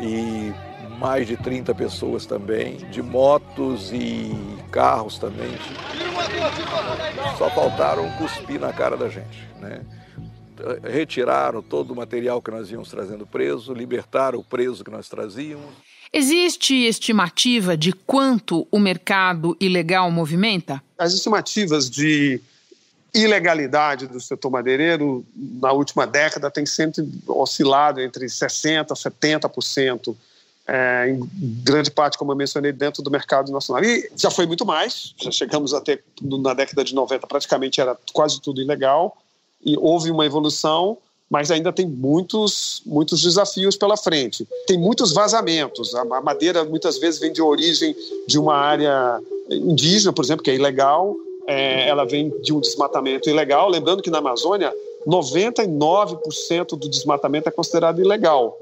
e 0.00 0.52
mais 0.98 1.26
de 1.26 1.36
30 1.36 1.74
pessoas 1.74 2.26
também, 2.26 2.76
de 2.76 3.00
motos 3.02 3.92
e 3.92 4.36
carros 4.70 5.18
também. 5.18 5.50
Só 7.38 7.48
faltaram 7.50 8.10
cuspir 8.18 8.60
na 8.60 8.72
cara 8.72 8.96
da 8.96 9.08
gente, 9.08 9.48
né? 9.60 9.80
Retiraram 10.84 11.62
todo 11.62 11.92
o 11.92 11.96
material 11.96 12.40
que 12.40 12.50
nós 12.50 12.70
íamos 12.70 12.90
trazendo 12.90 13.26
preso, 13.26 13.72
libertaram 13.72 14.38
o 14.38 14.44
preso 14.44 14.84
que 14.84 14.90
nós 14.90 15.08
trazíamos. 15.08 15.91
Existe 16.12 16.74
estimativa 16.74 17.74
de 17.74 17.90
quanto 17.92 18.66
o 18.70 18.78
mercado 18.78 19.56
ilegal 19.58 20.10
movimenta? 20.10 20.82
As 20.98 21.14
estimativas 21.14 21.88
de 21.88 22.38
ilegalidade 23.14 24.06
do 24.06 24.20
setor 24.20 24.50
madeireiro 24.50 25.24
na 25.34 25.72
última 25.72 26.06
década 26.06 26.50
tem 26.50 26.66
sempre 26.66 27.08
oscilado 27.26 28.00
entre 28.00 28.26
60% 28.26 28.90
a 28.90 28.94
70%, 28.94 30.14
é, 30.66 31.08
em 31.08 31.28
grande 31.64 31.90
parte, 31.90 32.18
como 32.18 32.32
eu 32.32 32.36
mencionei, 32.36 32.72
dentro 32.72 33.02
do 33.02 33.10
mercado 33.10 33.50
nacional. 33.50 33.82
E 33.82 34.10
já 34.14 34.30
foi 34.30 34.46
muito 34.46 34.66
mais, 34.66 35.14
já 35.16 35.30
chegamos 35.30 35.72
até 35.72 35.98
na 36.20 36.52
década 36.52 36.84
de 36.84 36.94
90, 36.94 37.26
praticamente 37.26 37.80
era 37.80 37.96
quase 38.12 38.38
tudo 38.38 38.60
ilegal, 38.60 39.16
e 39.64 39.76
houve 39.78 40.10
uma 40.10 40.26
evolução 40.26 40.98
mas 41.32 41.50
ainda 41.50 41.72
tem 41.72 41.86
muitos, 41.86 42.82
muitos 42.84 43.22
desafios 43.22 43.74
pela 43.74 43.96
frente. 43.96 44.46
Tem 44.66 44.78
muitos 44.78 45.14
vazamentos. 45.14 45.94
A 45.94 46.20
madeira 46.20 46.62
muitas 46.62 46.98
vezes 46.98 47.18
vem 47.18 47.32
de 47.32 47.40
origem 47.40 47.96
de 48.26 48.38
uma 48.38 48.54
área 48.54 49.18
indígena, 49.50 50.12
por 50.12 50.22
exemplo, 50.22 50.44
que 50.44 50.50
é 50.50 50.54
ilegal. 50.54 51.16
É, 51.46 51.88
ela 51.88 52.04
vem 52.04 52.28
de 52.42 52.52
um 52.52 52.60
desmatamento 52.60 53.30
ilegal. 53.30 53.70
Lembrando 53.70 54.02
que 54.02 54.10
na 54.10 54.18
Amazônia, 54.18 54.70
99% 55.06 56.76
do 56.76 56.86
desmatamento 56.86 57.48
é 57.48 57.52
considerado 57.52 57.98
ilegal. 57.98 58.54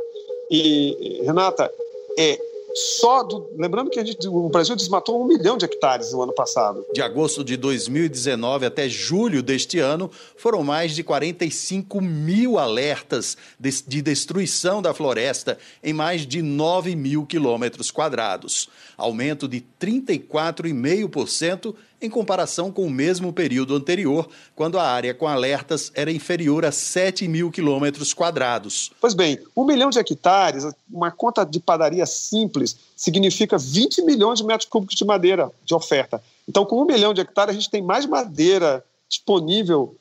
E, 0.49 1.23
Renata, 1.25 1.69
é, 2.17 2.39
só 2.75 3.23
do, 3.23 3.51
lembrando 3.57 3.91
que 3.91 4.05
gente, 4.05 4.27
o 4.29 4.49
Brasil 4.49 4.75
desmatou 4.77 5.23
um 5.23 5.27
milhão 5.27 5.57
de 5.57 5.65
hectares 5.65 6.13
no 6.13 6.23
ano 6.23 6.33
passado. 6.33 6.85
De 6.93 7.03
agosto 7.03 7.43
de 7.45 7.57
2019 7.57 8.67
até 8.67 8.89
julho 8.89 9.43
deste 9.43 9.79
ano, 9.79 10.11
foram 10.37 10.63
mais 10.63 10.95
de 10.95 11.03
45 11.03 12.01
mil 12.01 12.59
alertas 12.59 13.37
de, 13.59 13.83
de 13.87 14.03
destruição 14.03 14.81
da 14.83 14.95
floresta 14.95 15.59
em 15.83 15.93
mais 15.93 16.27
de 16.27 16.41
9 16.43 16.95
mil 16.97 17.27
quilômetros 17.27 17.91
quadrados, 17.91 18.69
aumento 18.97 19.49
de 19.49 19.65
34,5% 19.81 21.75
em 22.01 22.09
comparação 22.09 22.73
com 22.73 22.87
o 22.87 22.91
mesmo 22.91 23.33
período 23.33 23.75
anterior, 23.75 24.29
quando 24.57 24.79
a 24.79 24.85
área 24.85 25.13
com 25.15 25.29
alertas 25.29 25.93
era 25.95 26.11
inferior 26.11 26.65
a 26.65 26.73
7 26.73 27.29
mil 27.29 27.51
quilômetros 27.51 28.15
quadrados. 28.15 28.91
Pois 29.01 29.15
bem, 29.15 29.39
um 29.55 29.65
milhão 29.65 29.91
de 29.91 29.99
hectares, 29.99 30.65
uma 30.91 31.11
conta 31.11 31.45
de 31.45 31.61
padaria 31.61 32.07
simples, 32.07 32.77
significa 32.97 33.59
20 33.59 34.03
milhões 34.03 34.39
de 34.39 34.45
metros 34.45 34.69
cúbicos 34.69 34.97
de 34.97 35.05
madeira 35.05 35.51
de 35.65 35.75
oferta. 35.75 36.23
Então, 36.49 36.65
com 36.65 36.81
um 36.81 36.87
milhão 36.87 37.13
de 37.13 37.21
hectares, 37.21 37.55
a 37.55 37.59
gente 37.59 37.71
tem 37.71 37.83
mais 37.83 38.07
madeira 38.07 38.85
disponível 39.09 39.95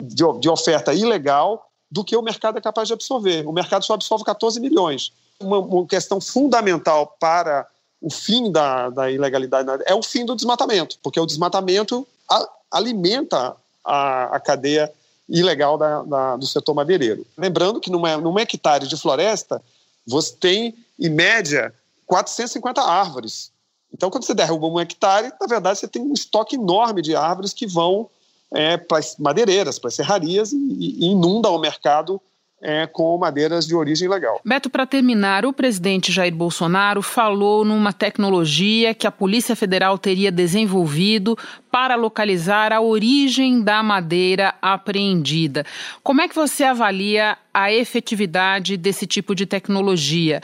de, 0.00 0.24
de 0.40 0.48
oferta 0.48 0.94
ilegal 0.94 1.68
do 1.90 2.02
que 2.02 2.16
o 2.16 2.22
mercado 2.22 2.58
é 2.58 2.60
capaz 2.60 2.88
de 2.88 2.94
absorver. 2.94 3.46
O 3.46 3.52
mercado 3.52 3.84
só 3.84 3.94
absorve 3.94 4.24
14 4.24 4.58
milhões. 4.60 5.12
Uma, 5.38 5.58
uma 5.58 5.86
questão 5.86 6.20
fundamental 6.20 7.16
para 7.20 7.66
o 8.04 8.10
fim 8.10 8.52
da, 8.52 8.90
da 8.90 9.10
ilegalidade 9.10 9.66
é 9.86 9.94
o 9.94 10.02
fim 10.02 10.26
do 10.26 10.36
desmatamento, 10.36 10.98
porque 11.02 11.18
o 11.18 11.24
desmatamento 11.24 12.06
a, 12.30 12.46
alimenta 12.70 13.56
a, 13.82 14.36
a, 14.36 14.40
cadeia 14.40 14.92
ilegal 15.26 15.78
da, 15.78 16.02
da, 16.02 16.36
do 16.36 16.46
setor 16.46 16.74
madeireiro. 16.74 17.26
Lembrando 17.34 17.80
que 17.80 17.90
numa, 17.90 18.18
num 18.18 18.38
hectare 18.38 18.86
de 18.86 18.94
floresta, 18.98 19.62
você 20.06 20.34
tem, 20.38 20.74
em 21.00 21.08
média, 21.08 21.72
450 22.04 22.82
árvores. 22.82 23.50
Então, 23.90 24.10
quando 24.10 24.24
você 24.24 24.34
derruba 24.34 24.66
um 24.66 24.78
hectare, 24.78 25.32
na 25.40 25.46
verdade, 25.46 25.78
você 25.78 25.88
tem 25.88 26.02
um 26.02 26.12
estoque 26.12 26.56
enorme 26.56 27.00
de 27.00 27.16
árvores 27.16 27.54
que 27.54 27.66
vão 27.66 28.10
é, 28.52 28.76
para 28.76 28.98
as 28.98 29.16
madeireiras, 29.16 29.78
para 29.78 29.88
as 29.88 29.94
serrarias 29.94 30.52
e, 30.52 30.56
e 30.56 31.06
inunda 31.06 31.48
o 31.48 31.58
mercado 31.58 32.20
é, 32.64 32.86
com 32.86 33.18
madeiras 33.18 33.66
de 33.66 33.74
origem 33.74 34.08
legal. 34.08 34.40
Beto, 34.42 34.70
para 34.70 34.86
terminar, 34.86 35.44
o 35.44 35.52
presidente 35.52 36.10
Jair 36.10 36.34
Bolsonaro 36.34 37.02
falou 37.02 37.62
numa 37.62 37.92
tecnologia 37.92 38.94
que 38.94 39.06
a 39.06 39.12
Polícia 39.12 39.54
Federal 39.54 39.98
teria 39.98 40.32
desenvolvido 40.32 41.36
para 41.70 41.94
localizar 41.94 42.72
a 42.72 42.80
origem 42.80 43.60
da 43.60 43.82
madeira 43.82 44.54
apreendida. 44.62 45.66
Como 46.02 46.22
é 46.22 46.28
que 46.28 46.34
você 46.34 46.64
avalia 46.64 47.36
a 47.52 47.70
efetividade 47.70 48.76
desse 48.76 49.06
tipo 49.06 49.34
de 49.34 49.44
tecnologia? 49.44 50.40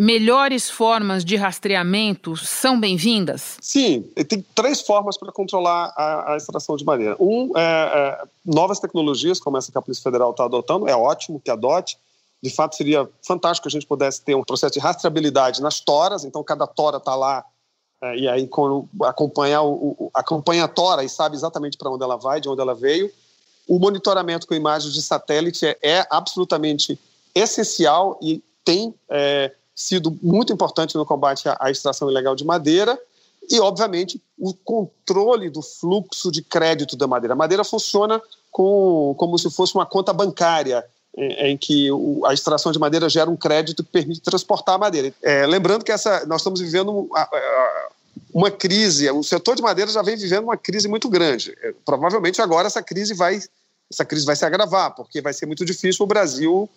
Melhores 0.00 0.70
formas 0.70 1.22
de 1.22 1.36
rastreamento 1.36 2.34
são 2.34 2.80
bem-vindas? 2.80 3.58
Sim, 3.60 4.02
tem 4.26 4.42
três 4.54 4.80
formas 4.80 5.18
para 5.18 5.30
controlar 5.30 5.92
a, 5.94 6.32
a, 6.32 6.36
extração 6.38 6.74
de 6.74 6.84
madeira. 6.84 7.16
Um, 7.20 7.52
é, 7.54 7.60
é, 7.62 8.24
novas 8.42 8.80
tecnologias, 8.80 9.38
como 9.38 9.58
essa 9.58 9.70
que 9.70 9.76
a 9.76 9.82
Polícia 9.82 10.02
Federal 10.02 10.30
está 10.30 10.44
adotando, 10.44 10.88
é 10.88 10.96
ótimo 10.96 11.38
que 11.38 11.50
adote. 11.50 11.98
De 12.42 12.48
fato, 12.48 12.76
seria 12.76 13.06
fantástico 13.22 13.64
que 13.64 13.68
a 13.68 13.78
gente 13.78 13.86
pudesse 13.86 14.22
ter 14.22 14.34
um 14.34 14.42
processo 14.42 14.72
de 14.72 14.80
rastreabilidade 14.80 15.60
nas 15.60 15.80
toras, 15.80 16.24
então 16.24 16.42
cada 16.42 16.66
tora 16.66 16.96
está 16.96 17.14
lá 17.14 17.44
é, 18.02 18.16
e 18.16 18.26
aí 18.26 18.48
o, 18.50 18.88
o, 18.94 20.10
acompanha 20.14 20.64
a 20.64 20.68
tora 20.68 21.04
e 21.04 21.10
sabe 21.10 21.36
exatamente 21.36 21.76
para 21.76 21.90
onde 21.90 22.02
ela 22.02 22.16
vai, 22.16 22.40
de 22.40 22.48
onde 22.48 22.62
ela 22.62 22.74
veio. 22.74 23.12
O 23.68 23.78
monitoramento 23.78 24.46
com 24.46 24.54
imagens 24.54 24.94
de 24.94 25.02
satélite 25.02 25.66
é, 25.66 25.78
é 25.82 26.06
absolutamente 26.10 26.98
essencial 27.34 28.18
e 28.22 28.42
tem 28.64 28.94
é, 29.10 29.52
sido 29.80 30.16
muito 30.22 30.52
importante 30.52 30.94
no 30.94 31.06
combate 31.06 31.44
à, 31.58 31.70
extração 31.70 32.10
ilegal 32.10 32.36
de 32.36 32.44
madeira 32.44 32.98
e, 33.50 33.58
obviamente, 33.58 34.20
o 34.38 34.52
controle 34.52 35.48
do 35.48 35.62
fluxo 35.62 36.30
de 36.30 36.42
crédito 36.42 36.96
da 36.96 37.06
madeira. 37.06 37.32
A 37.32 37.36
madeira 37.36 37.64
funciona 37.64 38.20
com, 38.52 39.14
como 39.16 39.38
se 39.38 39.50
fosse 39.50 39.74
uma 39.74 39.86
conta 39.86 40.12
bancária, 40.12 40.84
em, 41.16 41.32
em 41.32 41.56
que 41.56 41.90
o, 41.90 42.24
a 42.26 42.34
extração 42.34 42.70
de 42.70 42.78
madeira 42.78 43.08
gera 43.08 43.30
um 43.30 43.36
crédito 43.36 43.82
que 43.82 43.90
permite 43.90 44.20
transportar 44.20 44.74
a 44.74 44.78
madeira. 44.78 45.14
É, 45.22 45.46
lembrando 45.46 45.82
que 45.82 45.90
essa, 45.90 46.26
nós 46.26 46.42
estamos 46.42 46.60
vivendo 46.60 47.08
uma 48.34 48.50
crise, 48.50 49.10
o 49.10 49.22
setor 49.22 49.56
de 49.56 49.62
madeira 49.62 49.90
já 49.90 50.02
vem 50.02 50.16
vivendo 50.16 50.44
uma 50.44 50.58
crise 50.58 50.86
muito 50.88 51.08
grande. 51.08 51.56
É, 51.62 51.72
provavelmente 51.86 52.42
agora 52.42 52.66
essa 52.66 52.82
crise 52.82 53.14
vai, 53.14 53.40
essa 53.90 54.04
crise 54.04 54.26
vai 54.26 54.36
se 54.36 54.44
agravar, 54.44 54.94
porque 54.94 55.22
vai 55.22 55.32
ser 55.32 55.46
muito 55.46 55.64
difícil 55.64 56.04
o 56.04 56.06
Brasil 56.06 56.68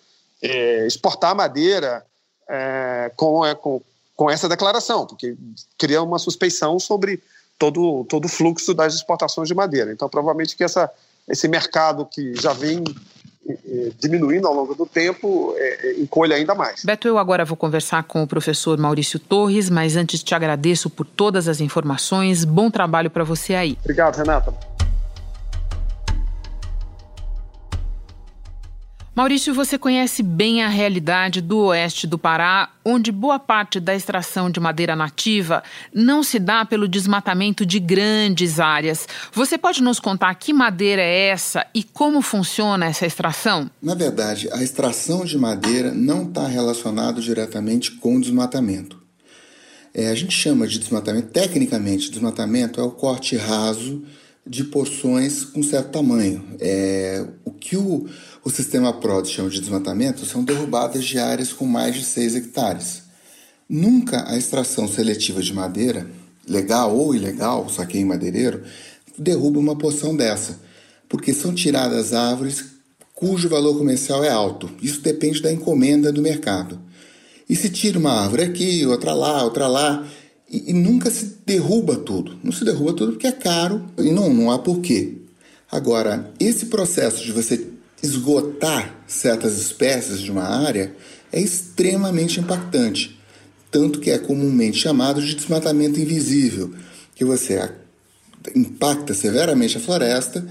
é, 0.42 0.86
exportar 0.86 1.36
madeira 1.36 2.02
é, 2.48 3.10
com, 3.16 3.44
é, 3.44 3.54
com, 3.54 3.80
com 4.16 4.30
essa 4.30 4.48
declaração, 4.48 5.06
porque 5.06 5.36
cria 5.78 6.02
uma 6.02 6.18
suspeição 6.18 6.78
sobre 6.78 7.22
todo, 7.58 8.04
todo 8.08 8.26
o 8.26 8.28
fluxo 8.28 8.74
das 8.74 8.94
exportações 8.94 9.48
de 9.48 9.54
madeira. 9.54 9.92
Então, 9.92 10.08
provavelmente 10.08 10.56
que 10.56 10.64
essa, 10.64 10.90
esse 11.28 11.48
mercado 11.48 12.06
que 12.06 12.34
já 12.34 12.52
vem 12.52 12.84
diminuindo 13.98 14.46
ao 14.46 14.54
longo 14.54 14.74
do 14.74 14.86
tempo, 14.86 15.54
é, 15.56 15.88
é, 15.88 16.00
encolha 16.00 16.36
ainda 16.36 16.54
mais. 16.54 16.82
Beto, 16.84 17.06
eu 17.06 17.18
agora 17.18 17.44
vou 17.44 17.56
conversar 17.56 18.02
com 18.04 18.22
o 18.22 18.26
professor 18.26 18.78
Maurício 18.78 19.18
Torres, 19.18 19.68
mas 19.68 19.96
antes 19.96 20.22
te 20.22 20.34
agradeço 20.34 20.88
por 20.88 21.06
todas 21.06 21.46
as 21.48 21.60
informações. 21.60 22.44
Bom 22.44 22.70
trabalho 22.70 23.10
para 23.10 23.24
você 23.24 23.54
aí. 23.54 23.76
Obrigado, 23.82 24.16
Renata. 24.16 24.73
Maurício, 29.16 29.54
você 29.54 29.78
conhece 29.78 30.24
bem 30.24 30.64
a 30.64 30.68
realidade 30.68 31.40
do 31.40 31.66
oeste 31.66 32.04
do 32.04 32.18
Pará, 32.18 32.70
onde 32.84 33.12
boa 33.12 33.38
parte 33.38 33.78
da 33.78 33.94
extração 33.94 34.50
de 34.50 34.58
madeira 34.58 34.96
nativa 34.96 35.62
não 35.94 36.24
se 36.24 36.40
dá 36.40 36.64
pelo 36.64 36.88
desmatamento 36.88 37.64
de 37.64 37.78
grandes 37.78 38.58
áreas. 38.58 39.06
Você 39.32 39.56
pode 39.56 39.80
nos 39.84 40.00
contar 40.00 40.34
que 40.34 40.52
madeira 40.52 41.00
é 41.00 41.28
essa 41.28 41.64
e 41.72 41.84
como 41.84 42.20
funciona 42.20 42.86
essa 42.86 43.06
extração? 43.06 43.70
Na 43.80 43.94
verdade, 43.94 44.48
a 44.52 44.60
extração 44.64 45.24
de 45.24 45.38
madeira 45.38 45.94
não 45.94 46.24
está 46.24 46.48
relacionada 46.48 47.20
diretamente 47.20 47.92
com 47.92 48.16
o 48.16 48.20
desmatamento. 48.20 49.00
É, 49.94 50.08
a 50.08 50.14
gente 50.16 50.36
chama 50.36 50.66
de 50.66 50.76
desmatamento, 50.76 51.28
tecnicamente, 51.28 52.10
desmatamento 52.10 52.80
é 52.80 52.82
o 52.82 52.90
corte 52.90 53.36
raso 53.36 54.02
de 54.46 54.64
porções 54.64 55.44
com 55.44 55.62
certo 55.62 55.90
tamanho. 55.90 56.44
É, 56.60 57.26
o 57.44 57.50
que 57.50 57.76
o, 57.76 58.06
o 58.44 58.50
sistema 58.50 58.92
PROD 58.92 59.26
chama 59.26 59.48
de 59.48 59.58
desmatamento 59.58 60.26
são 60.26 60.44
derrubadas 60.44 61.02
de 61.02 61.18
áreas 61.18 61.50
com 61.50 61.64
mais 61.64 61.94
de 61.94 62.04
6 62.04 62.36
hectares. 62.36 63.02
Nunca 63.66 64.30
a 64.30 64.36
extração 64.36 64.86
seletiva 64.86 65.40
de 65.40 65.54
madeira, 65.54 66.06
legal 66.46 66.94
ou 66.94 67.14
ilegal, 67.14 67.70
saqueio 67.70 68.06
madeireiro, 68.06 68.62
derruba 69.16 69.58
uma 69.58 69.76
porção 69.76 70.14
dessa, 70.14 70.60
porque 71.08 71.32
são 71.32 71.54
tiradas 71.54 72.12
árvores 72.12 72.66
cujo 73.14 73.48
valor 73.48 73.78
comercial 73.78 74.22
é 74.22 74.28
alto. 74.28 74.70
Isso 74.82 75.00
depende 75.00 75.40
da 75.40 75.50
encomenda 75.50 76.12
do 76.12 76.20
mercado. 76.20 76.78
E 77.48 77.56
se 77.56 77.70
tira 77.70 77.98
uma 77.98 78.12
árvore 78.12 78.42
aqui, 78.42 78.84
outra 78.84 79.14
lá, 79.14 79.42
outra 79.42 79.66
lá, 79.66 80.06
e, 80.50 80.70
e, 80.70 80.72
nunca 80.74 81.10
se 81.10 81.38
derruba 81.46 81.96
tudo. 81.96 82.38
Não 82.42 82.52
se 82.52 82.64
derruba 82.64 82.92
tudo 82.92 83.12
porque 83.12 83.26
é 83.26 83.32
caro 83.32 83.86
e 83.96 84.10
não, 84.10 84.32
não 84.32 84.50
há 84.50 84.58
porquê. 84.58 85.14
Agora, 85.70 86.30
esse 86.38 86.66
processo 86.66 87.24
de 87.24 87.32
você 87.32 87.73
esgotar 88.04 89.02
certas 89.06 89.58
espécies 89.58 90.20
de 90.20 90.30
uma 90.30 90.44
área 90.44 90.94
é 91.32 91.40
extremamente 91.40 92.38
impactante, 92.38 93.18
tanto 93.70 93.98
que 93.98 94.10
é 94.10 94.18
comumente 94.18 94.78
chamado 94.78 95.22
de 95.22 95.34
desmatamento 95.34 95.98
invisível, 95.98 96.72
que 97.14 97.24
você 97.24 97.70
impacta 98.54 99.14
severamente 99.14 99.78
a 99.78 99.80
floresta, 99.80 100.46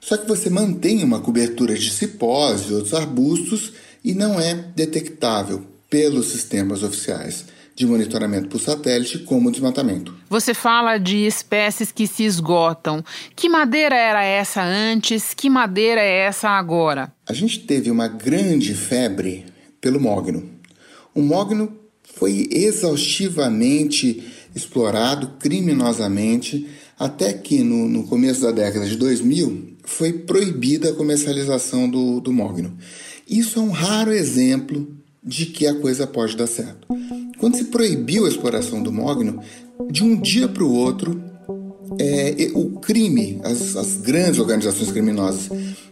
só 0.00 0.16
que 0.16 0.26
você 0.26 0.50
mantém 0.50 1.04
uma 1.04 1.20
cobertura 1.20 1.74
de 1.74 1.90
cipós 1.90 2.62
e 2.68 2.72
outros 2.72 2.94
arbustos 2.94 3.72
e 4.02 4.14
não 4.14 4.40
é 4.40 4.54
detectável 4.74 5.64
pelos 5.88 6.30
sistemas 6.30 6.82
oficiais 6.82 7.44
de 7.74 7.86
monitoramento 7.86 8.48
por 8.48 8.60
satélite 8.60 9.18
como 9.20 9.50
desmatamento. 9.50 10.14
Você 10.28 10.54
fala 10.54 10.96
de 10.98 11.26
espécies 11.26 11.90
que 11.90 12.06
se 12.06 12.24
esgotam. 12.24 13.04
Que 13.34 13.48
madeira 13.48 13.96
era 13.96 14.22
essa 14.22 14.62
antes? 14.62 15.34
Que 15.34 15.50
madeira 15.50 16.00
é 16.00 16.26
essa 16.26 16.48
agora? 16.48 17.12
A 17.26 17.32
gente 17.32 17.60
teve 17.60 17.90
uma 17.90 18.06
grande 18.06 18.74
febre 18.74 19.46
pelo 19.80 20.00
mogno. 20.00 20.48
O 21.14 21.20
mogno 21.20 21.76
foi 22.02 22.48
exaustivamente 22.50 24.22
explorado 24.54 25.32
criminosamente 25.40 26.68
até 26.98 27.32
que 27.32 27.62
no, 27.62 27.88
no, 27.88 28.04
começo 28.04 28.42
da 28.42 28.52
década 28.52 28.86
de 28.86 28.96
2000 28.96 29.74
foi 29.84 30.12
proibida 30.12 30.90
a 30.90 30.94
comercialização 30.94 31.88
do, 31.88 32.20
do 32.20 32.32
mogno. 32.32 32.76
Isso 33.28 33.58
é 33.58 33.62
um 33.62 33.70
raro 33.70 34.12
exemplo 34.12 34.86
de 35.22 35.46
que 35.46 35.66
a 35.66 35.74
coisa 35.74 36.06
pode 36.06 36.36
dar 36.36 36.46
certo. 36.46 36.86
Quando 37.44 37.58
se 37.58 37.64
proibiu 37.64 38.24
a 38.24 38.28
exploração 38.30 38.82
do 38.82 38.90
mogno, 38.90 39.38
de 39.90 40.02
um 40.02 40.18
dia 40.18 40.48
para 40.48 40.64
o 40.64 40.72
outro, 40.72 41.22
é, 41.98 42.50
o 42.54 42.80
crime, 42.80 43.38
as, 43.44 43.76
as, 43.76 43.98
grandes 43.98 44.40
organizações 44.40 44.90
criminosas 44.90 45.50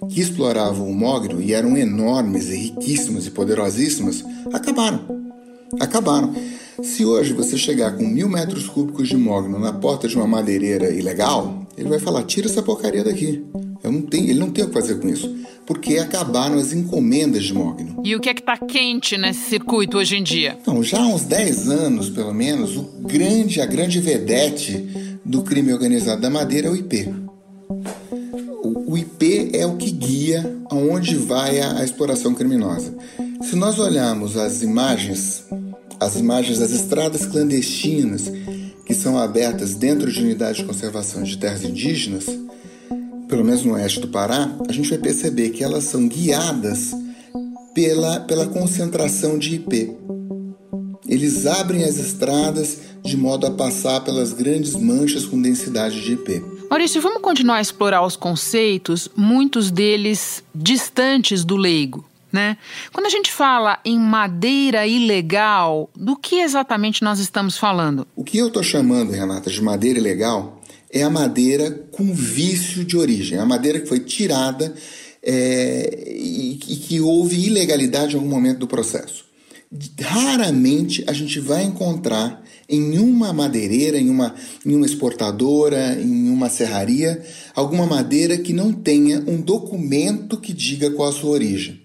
que 0.08 0.18
exploravam 0.18 0.88
o 0.88 0.94
mogno 0.94 1.42
e 1.42 1.52
eram 1.52 1.76
enormes 1.76 2.48
e 2.48 2.56
riquíssimas 2.56 3.26
e 3.26 3.30
poderosíssimas, 3.30 4.24
acabaram. 4.50 5.30
Acabaram. 5.78 6.34
Se 6.82 7.04
hoje 7.04 7.34
você 7.34 7.58
chegar 7.58 7.98
com 7.98 8.08
mil 8.08 8.30
metros 8.30 8.66
cúbicos 8.66 9.10
de 9.10 9.18
mogno 9.18 9.58
na 9.58 9.74
porta 9.74 10.08
de 10.08 10.16
uma 10.16 10.26
madeireira 10.26 10.88
ilegal, 10.88 11.61
ele 11.76 11.88
vai 11.88 11.98
falar: 11.98 12.24
tira 12.24 12.46
essa 12.46 12.62
porcaria 12.62 13.04
daqui. 13.04 13.44
Eu 13.82 13.90
não 13.90 14.02
tenho, 14.02 14.30
ele 14.30 14.38
não 14.38 14.50
tem 14.50 14.64
o 14.64 14.68
que 14.68 14.74
fazer 14.74 15.00
com 15.00 15.08
isso, 15.08 15.34
porque 15.66 15.98
acabaram 15.98 16.56
as 16.56 16.72
encomendas 16.72 17.44
de 17.44 17.52
mogno. 17.52 18.00
E 18.04 18.14
o 18.14 18.20
que 18.20 18.28
é 18.28 18.34
que 18.34 18.40
está 18.40 18.56
quente 18.56 19.18
nesse 19.18 19.50
circuito 19.50 19.98
hoje 19.98 20.16
em 20.16 20.22
dia? 20.22 20.56
Então, 20.60 20.82
já 20.84 21.00
há 21.00 21.06
uns 21.06 21.24
10 21.24 21.68
anos, 21.68 22.08
pelo 22.08 22.32
menos, 22.32 22.76
o 22.76 22.84
grande, 23.00 23.60
a 23.60 23.66
grande 23.66 23.98
vedete 23.98 25.18
do 25.24 25.42
crime 25.42 25.72
organizado 25.72 26.20
da 26.20 26.30
madeira 26.30 26.68
é 26.68 26.70
o 26.70 26.76
IP. 26.76 27.12
O, 28.62 28.92
o 28.92 28.98
IP 28.98 29.50
é 29.52 29.66
o 29.66 29.76
que 29.76 29.90
guia 29.90 30.58
aonde 30.70 31.16
vai 31.16 31.60
a, 31.60 31.78
a 31.78 31.84
exploração 31.84 32.34
criminosa. 32.34 32.94
Se 33.42 33.56
nós 33.56 33.80
olharmos 33.80 34.36
as 34.36 34.62
imagens, 34.62 35.44
as 35.98 36.14
imagens 36.16 36.60
das 36.60 36.70
estradas 36.70 37.26
clandestinas 37.26 38.30
que 38.92 38.98
são 38.98 39.16
abertas 39.16 39.74
dentro 39.74 40.12
de 40.12 40.20
unidades 40.20 40.58
de 40.58 40.64
conservação 40.64 41.22
de 41.22 41.38
terras 41.38 41.64
indígenas, 41.64 42.26
pelo 43.26 43.42
menos 43.42 43.64
no 43.64 43.72
oeste 43.72 44.00
do 44.00 44.08
Pará, 44.08 44.54
a 44.68 44.72
gente 44.72 44.90
vai 44.90 44.98
perceber 44.98 45.48
que 45.48 45.64
elas 45.64 45.84
são 45.84 46.06
guiadas 46.06 46.90
pela, 47.74 48.20
pela 48.20 48.46
concentração 48.46 49.38
de 49.38 49.54
IP. 49.54 49.96
Eles 51.08 51.46
abrem 51.46 51.84
as 51.84 51.96
estradas 51.96 52.80
de 53.02 53.16
modo 53.16 53.46
a 53.46 53.50
passar 53.50 54.00
pelas 54.02 54.34
grandes 54.34 54.74
manchas 54.74 55.24
com 55.24 55.40
densidade 55.40 56.02
de 56.02 56.12
IP. 56.12 56.44
Maurício, 56.68 57.00
vamos 57.00 57.22
continuar 57.22 57.56
a 57.56 57.62
explorar 57.62 58.04
os 58.04 58.14
conceitos, 58.14 59.08
muitos 59.16 59.70
deles 59.70 60.44
distantes 60.54 61.44
do 61.44 61.56
leigo. 61.56 62.04
Né? 62.32 62.56
Quando 62.92 63.06
a 63.06 63.10
gente 63.10 63.30
fala 63.30 63.78
em 63.84 63.98
madeira 63.98 64.86
ilegal, 64.86 65.90
do 65.94 66.16
que 66.16 66.40
exatamente 66.40 67.02
nós 67.02 67.18
estamos 67.18 67.58
falando? 67.58 68.06
O 68.16 68.24
que 68.24 68.38
eu 68.38 68.48
estou 68.48 68.62
chamando, 68.62 69.12
Renata, 69.12 69.50
de 69.50 69.60
madeira 69.60 69.98
ilegal 69.98 70.62
é 70.90 71.02
a 71.02 71.10
madeira 71.10 71.70
com 71.90 72.12
vício 72.14 72.84
de 72.84 72.96
origem, 72.96 73.38
a 73.38 73.44
madeira 73.44 73.80
que 73.80 73.86
foi 73.86 74.00
tirada 74.00 74.74
é, 75.22 76.14
e, 76.14 76.52
e 76.54 76.76
que 76.76 77.00
houve 77.00 77.46
ilegalidade 77.46 78.14
em 78.14 78.18
algum 78.18 78.30
momento 78.30 78.58
do 78.58 78.66
processo. 78.66 79.24
Raramente 80.00 81.02
a 81.06 81.12
gente 81.12 81.40
vai 81.40 81.64
encontrar 81.64 82.42
em 82.68 82.98
uma 82.98 83.32
madeireira, 83.32 83.98
em 83.98 84.10
uma, 84.10 84.34
em 84.64 84.74
uma 84.74 84.86
exportadora, 84.86 85.98
em 86.00 86.28
uma 86.28 86.48
serraria, 86.48 87.22
alguma 87.54 87.86
madeira 87.86 88.36
que 88.36 88.52
não 88.52 88.72
tenha 88.72 89.22
um 89.26 89.40
documento 89.40 90.38
que 90.38 90.52
diga 90.52 90.90
qual 90.90 91.08
a 91.08 91.12
sua 91.12 91.30
origem. 91.30 91.81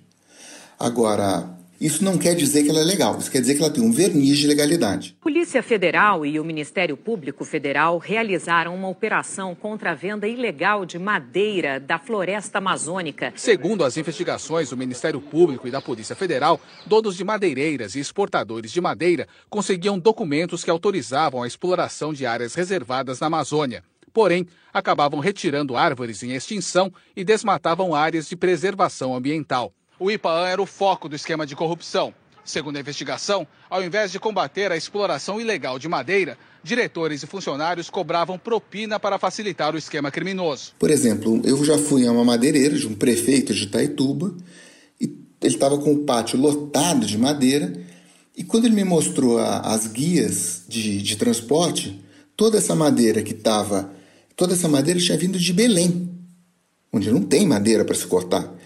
Agora, 0.79 1.57
isso 1.79 2.03
não 2.03 2.17
quer 2.17 2.35
dizer 2.35 2.63
que 2.63 2.69
ela 2.69 2.79
é 2.79 2.83
legal, 2.83 3.17
isso 3.19 3.29
quer 3.29 3.39
dizer 3.39 3.55
que 3.55 3.61
ela 3.61 3.71
tem 3.71 3.83
um 3.83 3.91
verniz 3.91 4.37
de 4.37 4.47
legalidade. 4.47 5.15
Polícia 5.21 5.61
Federal 5.61 6.25
e 6.25 6.39
o 6.39 6.43
Ministério 6.43 6.97
Público 6.97 7.45
Federal 7.45 7.99
realizaram 7.99 8.75
uma 8.75 8.87
operação 8.87 9.53
contra 9.53 9.91
a 9.91 9.93
venda 9.93 10.27
ilegal 10.27 10.85
de 10.85 10.97
madeira 10.97 11.79
da 11.79 11.99
floresta 11.99 12.57
amazônica. 12.57 13.31
Segundo 13.35 13.83
as 13.83 13.95
investigações 13.95 14.71
do 14.71 14.77
Ministério 14.77 15.21
Público 15.21 15.67
e 15.67 15.71
da 15.71 15.81
Polícia 15.81 16.15
Federal, 16.15 16.59
donos 16.85 17.15
de 17.15 17.23
madeireiras 17.23 17.95
e 17.95 17.99
exportadores 17.99 18.71
de 18.71 18.81
madeira 18.81 19.27
conseguiam 19.49 19.99
documentos 19.99 20.63
que 20.63 20.71
autorizavam 20.71 21.43
a 21.43 21.47
exploração 21.47 22.11
de 22.11 22.25
áreas 22.25 22.55
reservadas 22.55 23.19
na 23.19 23.27
Amazônia. 23.27 23.83
Porém, 24.11 24.47
acabavam 24.73 25.19
retirando 25.19 25.77
árvores 25.77 26.23
em 26.23 26.31
extinção 26.31 26.91
e 27.15 27.23
desmatavam 27.23 27.93
áreas 27.93 28.27
de 28.27 28.35
preservação 28.35 29.15
ambiental. 29.15 29.71
O 29.99 30.12
IPAAN 30.12 30.47
era 30.47 30.62
o 30.62 30.65
foco 30.65 31.10
do 31.10 31.15
esquema 31.15 31.45
de 31.45 31.55
corrupção. 31.55 32.13
Segundo 32.45 32.77
a 32.77 32.79
investigação, 32.79 33.47
ao 33.69 33.83
invés 33.83 34.12
de 34.12 34.19
combater 34.19 34.71
a 34.71 34.77
exploração 34.77 35.41
ilegal 35.41 35.79
de 35.79 35.88
madeira, 35.89 36.38
diretores 36.63 37.23
e 37.23 37.27
funcionários 37.27 37.89
cobravam 37.89 38.38
propina 38.38 38.99
para 38.99 39.17
facilitar 39.17 39.73
o 39.73 39.77
esquema 39.77 40.12
criminoso. 40.12 40.73
Por 40.77 40.91
exemplo, 40.91 41.41
eu 41.43 41.63
já 41.65 41.77
fui 41.77 42.07
a 42.07 42.12
uma 42.12 42.23
madeireira 42.23 42.77
de 42.77 42.88
um 42.88 42.93
prefeito 42.93 43.53
de 43.53 43.63
Itaituba 43.63 44.33
e 45.01 45.05
ele 45.41 45.53
estava 45.53 45.77
com 45.77 45.93
o 45.93 46.03
pátio 46.05 46.39
lotado 46.39 47.05
de 47.05 47.17
madeira 47.17 47.73
e 48.36 48.43
quando 48.43 48.65
ele 48.65 48.75
me 48.75 48.83
mostrou 48.83 49.39
a, 49.39 49.62
as 49.62 49.88
guias 49.88 50.63
de, 50.69 51.01
de 51.01 51.15
transporte, 51.15 51.99
toda 52.36 52.60
essa 52.60 52.75
madeira 52.75 53.23
que 53.23 53.33
estava, 53.33 53.91
toda 54.36 54.53
essa 54.53 54.69
madeira 54.69 54.99
tinha 54.99 55.17
vindo 55.17 55.39
de 55.39 55.51
Belém, 55.51 56.07
onde 56.93 57.12
não 57.12 57.23
tem 57.23 57.47
madeira 57.47 57.83
para 57.83 57.95
se 57.95 58.05
cortar. 58.05 58.57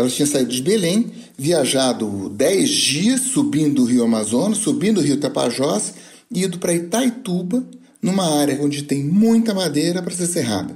Ela 0.00 0.08
tinha 0.08 0.26
saído 0.26 0.50
de 0.50 0.62
Belém, 0.62 1.12
viajado 1.36 2.30
10 2.30 2.70
dias, 2.70 3.20
subindo 3.20 3.82
o 3.82 3.84
rio 3.84 4.02
Amazonas, 4.02 4.58
subindo 4.58 4.98
o 4.98 5.02
rio 5.02 5.18
Tapajós, 5.18 5.92
e 6.30 6.42
ido 6.42 6.58
para 6.58 6.74
Itaituba, 6.74 7.62
numa 8.00 8.40
área 8.40 8.58
onde 8.62 8.82
tem 8.82 9.04
muita 9.04 9.52
madeira 9.52 10.02
para 10.02 10.14
ser 10.14 10.26
serrada. 10.26 10.74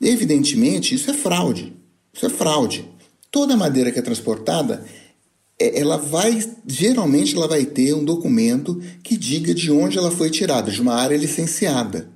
Evidentemente, 0.00 0.94
isso 0.94 1.10
é 1.10 1.14
fraude. 1.14 1.72
Isso 2.12 2.26
é 2.26 2.28
fraude. 2.28 2.86
Toda 3.30 3.56
madeira 3.56 3.90
que 3.90 3.98
é 3.98 4.02
transportada, 4.02 4.84
é, 5.58 5.80
ela 5.80 5.96
vai, 5.96 6.38
geralmente, 6.66 7.34
ela 7.34 7.48
vai 7.48 7.64
ter 7.64 7.94
um 7.94 8.04
documento 8.04 8.78
que 9.02 9.16
diga 9.16 9.54
de 9.54 9.70
onde 9.70 9.96
ela 9.96 10.10
foi 10.10 10.28
tirada, 10.28 10.70
de 10.70 10.82
uma 10.82 10.94
área 10.94 11.16
licenciada. 11.16 12.10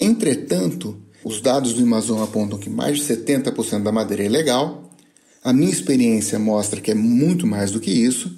Entretanto, 0.00 0.96
os 1.24 1.40
dados 1.40 1.72
do 1.72 1.82
Amazon 1.82 2.22
apontam 2.22 2.58
que 2.58 2.68
mais 2.68 2.98
de 2.98 3.04
70% 3.04 3.82
da 3.82 3.92
madeira 3.92 4.24
é 4.24 4.26
ilegal, 4.26 4.83
A 5.44 5.52
minha 5.52 5.70
experiência 5.70 6.38
mostra 6.38 6.80
que 6.80 6.90
é 6.90 6.94
muito 6.94 7.46
mais 7.46 7.70
do 7.70 7.78
que 7.78 7.90
isso. 7.90 8.34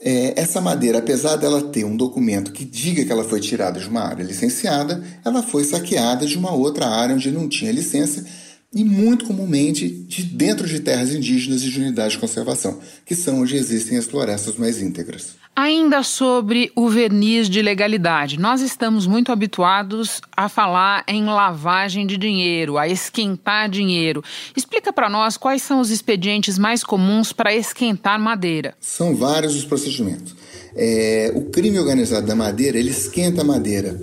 É, 0.00 0.34
essa 0.36 0.60
madeira, 0.60 0.98
apesar 0.98 1.36
dela 1.36 1.62
ter 1.62 1.84
um 1.84 1.96
documento 1.96 2.50
que 2.50 2.64
diga 2.64 3.04
que 3.04 3.12
ela 3.12 3.22
foi 3.22 3.38
tirada 3.38 3.78
de 3.78 3.88
uma 3.88 4.00
área 4.00 4.24
licenciada, 4.24 5.00
ela 5.24 5.40
foi 5.40 5.62
saqueada 5.62 6.26
de 6.26 6.36
uma 6.36 6.52
outra 6.52 6.88
área 6.88 7.14
onde 7.14 7.30
não 7.30 7.48
tinha 7.48 7.70
licença 7.70 8.26
e 8.74 8.82
muito 8.84 9.24
comumente 9.24 9.88
de 9.88 10.24
dentro 10.24 10.66
de 10.66 10.80
terras 10.80 11.14
indígenas 11.14 11.62
e 11.62 11.70
de 11.70 11.80
unidades 11.80 12.14
de 12.14 12.18
conservação, 12.18 12.80
que 13.04 13.14
são 13.14 13.42
onde 13.42 13.56
existem 13.56 13.96
as 13.96 14.06
florestas 14.06 14.56
mais 14.56 14.82
íntegras. 14.82 15.36
Ainda 15.58 16.02
sobre 16.02 16.70
o 16.76 16.86
verniz 16.86 17.48
de 17.48 17.62
legalidade, 17.62 18.38
nós 18.38 18.60
estamos 18.60 19.06
muito 19.06 19.32
habituados 19.32 20.20
a 20.36 20.50
falar 20.50 21.02
em 21.08 21.24
lavagem 21.24 22.06
de 22.06 22.18
dinheiro, 22.18 22.76
a 22.76 22.86
esquentar 22.86 23.70
dinheiro. 23.70 24.22
Explica 24.54 24.92
para 24.92 25.08
nós 25.08 25.38
quais 25.38 25.62
são 25.62 25.80
os 25.80 25.90
expedientes 25.90 26.58
mais 26.58 26.84
comuns 26.84 27.32
para 27.32 27.56
esquentar 27.56 28.20
madeira. 28.20 28.74
São 28.78 29.16
vários 29.16 29.56
os 29.56 29.64
procedimentos. 29.64 30.36
É, 30.74 31.32
o 31.34 31.46
crime 31.46 31.78
organizado 31.78 32.26
da 32.26 32.34
madeira, 32.34 32.78
ele 32.78 32.90
esquenta 32.90 33.40
a 33.40 33.44
madeira, 33.44 33.98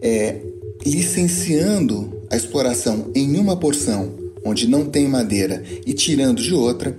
é, 0.00 0.40
licenciando 0.82 2.22
a 2.32 2.36
exploração 2.38 3.12
em 3.14 3.36
uma 3.36 3.58
porção 3.58 4.16
onde 4.42 4.66
não 4.66 4.86
tem 4.86 5.06
madeira 5.06 5.62
e 5.84 5.92
tirando 5.92 6.40
de 6.40 6.54
outra, 6.54 6.96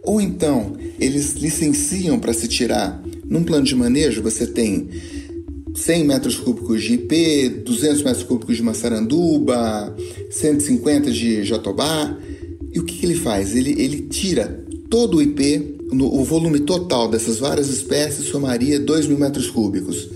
ou 0.00 0.20
então 0.20 0.76
eles 1.00 1.32
licenciam 1.32 2.20
para 2.20 2.32
se 2.32 2.46
tirar 2.46 3.02
num 3.28 3.42
plano 3.42 3.64
de 3.64 3.74
manejo, 3.74 4.22
você 4.22 4.46
tem 4.46 4.88
100 5.74 6.04
metros 6.04 6.36
cúbicos 6.36 6.82
de 6.82 6.94
IP, 6.94 7.48
200 7.64 8.02
metros 8.02 8.22
cúbicos 8.24 8.56
de 8.56 8.62
maçaranduba, 8.62 9.94
150 10.30 11.10
de 11.10 11.44
jatobá. 11.44 12.16
E 12.72 12.78
o 12.78 12.84
que, 12.84 12.98
que 12.98 13.06
ele 13.06 13.14
faz? 13.14 13.54
Ele, 13.54 13.72
ele 13.80 14.02
tira 14.02 14.64
todo 14.88 15.18
o 15.18 15.22
IP, 15.22 15.76
no, 15.92 16.06
o 16.06 16.24
volume 16.24 16.60
total 16.60 17.08
dessas 17.08 17.38
várias 17.38 17.68
espécies 17.68 18.26
somaria 18.26 18.80
2 18.80 19.06
mil 19.06 19.18
metros 19.18 19.50
cúbicos. 19.50 20.08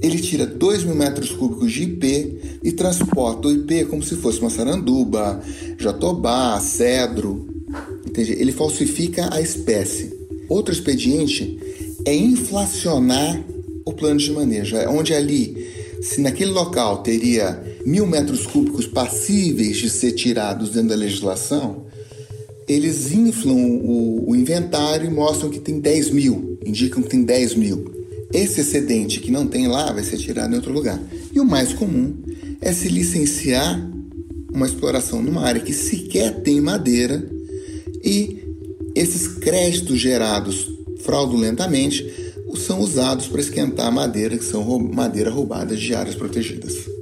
Ele 0.00 0.18
tira 0.18 0.46
2 0.46 0.84
mil 0.84 0.94
metros 0.94 1.30
cúbicos 1.30 1.72
de 1.72 1.84
IP 1.84 2.58
e 2.62 2.72
transporta 2.72 3.48
o 3.48 3.52
IP 3.52 3.86
como 3.86 4.02
se 4.02 4.14
fosse 4.16 4.40
maçaranduba, 4.40 5.40
jatobá, 5.78 6.60
cedro. 6.60 7.46
Entende? 8.06 8.32
Ele 8.32 8.52
falsifica 8.52 9.28
a 9.32 9.40
espécie. 9.40 10.16
Outro 10.48 10.72
expediente 10.72 11.58
é 12.06 12.14
inflacionar 12.14 13.42
o 13.84 13.92
plano 13.92 14.18
de 14.18 14.30
manejo, 14.32 14.76
é 14.76 14.88
onde 14.88 15.14
ali, 15.14 15.66
se 16.02 16.20
naquele 16.20 16.50
local 16.50 17.02
teria 17.02 17.62
mil 17.84 18.06
metros 18.06 18.46
cúbicos 18.46 18.86
passíveis 18.86 19.78
de 19.78 19.88
ser 19.88 20.12
tirados 20.12 20.70
dentro 20.70 20.90
da 20.90 20.94
legislação, 20.94 21.86
eles 22.68 23.12
inflam 23.12 23.56
o, 23.56 24.30
o 24.30 24.36
inventário 24.36 25.06
e 25.06 25.10
mostram 25.10 25.48
que 25.48 25.58
tem 25.58 25.80
10 25.80 26.10
mil, 26.10 26.58
indicam 26.64 27.02
que 27.02 27.08
tem 27.08 27.24
10 27.24 27.54
mil. 27.54 27.90
Esse 28.32 28.60
excedente 28.60 29.20
que 29.20 29.30
não 29.30 29.46
tem 29.46 29.66
lá 29.66 29.90
vai 29.90 30.04
ser 30.04 30.18
tirado 30.18 30.52
em 30.52 30.56
outro 30.56 30.70
lugar. 30.70 31.00
E 31.32 31.40
o 31.40 31.46
mais 31.46 31.72
comum 31.72 32.14
é 32.60 32.70
se 32.72 32.88
licenciar 32.88 33.90
uma 34.52 34.66
exploração 34.66 35.22
numa 35.22 35.42
área 35.42 35.62
que 35.62 35.72
sequer 35.72 36.42
tem 36.42 36.60
madeira 36.60 37.26
e 38.04 38.36
esses 38.94 39.28
créditos 39.28 39.98
gerados 39.98 40.77
fraudulentamente 41.08 42.34
são 42.54 42.80
usados 42.80 43.28
para 43.28 43.40
esquentar 43.40 43.90
madeira, 43.90 44.36
que 44.36 44.44
são 44.44 44.78
madeira 44.78 45.30
roubada 45.30 45.74
de 45.74 45.94
áreas 45.94 46.14
protegidas. 46.14 46.97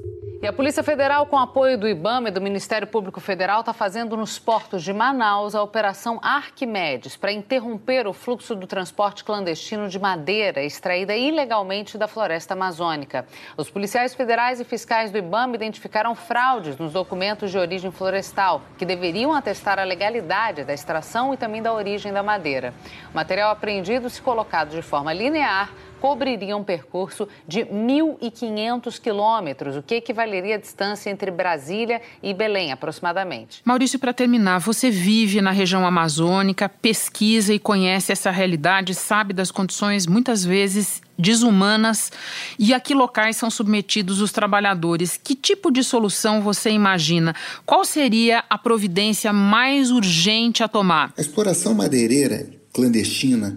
E 0.47 0.49
a 0.49 0.53
Polícia 0.53 0.81
Federal, 0.81 1.27
com 1.27 1.37
apoio 1.37 1.77
do 1.77 1.89
IBAMA 1.89 2.29
e 2.29 2.31
do 2.31 2.41
Ministério 2.41 2.87
Público 2.87 3.21
Federal, 3.21 3.59
está 3.59 3.73
fazendo 3.73 4.17
nos 4.17 4.39
portos 4.39 4.85
de 4.85 4.93
Manaus 4.93 5.57
a 5.57 5.63
Operação 5.65 6.21
Arquimedes 6.23 7.17
para 7.17 7.33
interromper 7.33 8.07
o 8.07 8.13
fluxo 8.13 8.55
do 8.55 8.65
transporte 8.65 9.25
clandestino 9.25 9.89
de 9.89 9.99
madeira 9.99 10.63
extraída 10.63 11.17
ilegalmente 11.17 11.99
da 11.99 12.07
floresta 12.07 12.55
amazônica. 12.55 13.27
Os 13.57 13.69
policiais 13.69 14.15
federais 14.15 14.61
e 14.61 14.65
fiscais 14.65 15.11
do 15.11 15.19
IBAMA 15.19 15.57
identificaram 15.57 16.15
fraudes 16.15 16.79
nos 16.79 16.93
documentos 16.93 17.51
de 17.51 17.59
origem 17.59 17.91
florestal, 17.91 18.63
que 18.79 18.87
deveriam 18.87 19.33
atestar 19.33 19.81
a 19.81 19.83
legalidade 19.83 20.63
da 20.63 20.73
extração 20.73 21.35
e 21.35 21.37
também 21.37 21.61
da 21.61 21.73
origem 21.73 22.13
da 22.13 22.23
madeira. 22.23 22.73
O 23.13 23.17
material 23.17 23.51
apreendido, 23.51 24.09
se 24.09 24.23
colocado 24.23 24.71
de 24.71 24.83
forma 24.83 25.13
linear, 25.13 25.73
cobriria 26.01 26.57
um 26.57 26.65
percurso 26.65 27.29
de 27.47 27.61
1.500 27.61 29.01
quilômetros, 29.01 29.77
o 29.77 29.83
que 29.83 29.97
equivaleria 29.97 30.57
à 30.57 30.59
distância 30.59 31.11
entre 31.11 31.31
Brasília 31.31 32.01
e 32.23 32.33
Belém, 32.33 32.73
aproximadamente. 32.73 33.61
Maurício, 33.65 33.99
para 33.99 34.13
terminar, 34.13 34.59
você 34.59 34.91
vive 34.91 35.41
na 35.41 35.51
região 35.51 35.87
amazônica, 35.87 36.69
pesquisa 36.69 37.53
e 37.53 37.59
conhece 37.59 38.13
essa 38.13 38.31
realidade, 38.31 38.95
sabe 38.95 39.33
das 39.33 39.51
condições 39.51 40.07
muitas 40.07 40.45
vezes 40.45 41.03
desumanas 41.19 42.13
e 42.59 42.75
a 42.75 42.81
que 42.81 42.95
locais 42.95 43.37
são 43.37 43.51
submetidos 43.51 44.21
os 44.21 44.33
trabalhadores. 44.33 45.19
Que 45.23 45.35
tipo 45.35 45.71
de 45.71 45.83
solução 45.83 46.43
você 46.43 46.71
imagina? 46.71 47.35
Qual 47.65 47.85
seria 47.85 48.45
a 48.51 48.59
providência 48.59 49.33
mais 49.33 49.91
urgente 49.91 50.63
a 50.63 50.69
tomar? 50.69 51.13
A 51.17 51.21
exploração 51.21 51.75
madeireira 51.75 52.51
clandestina 52.73 53.57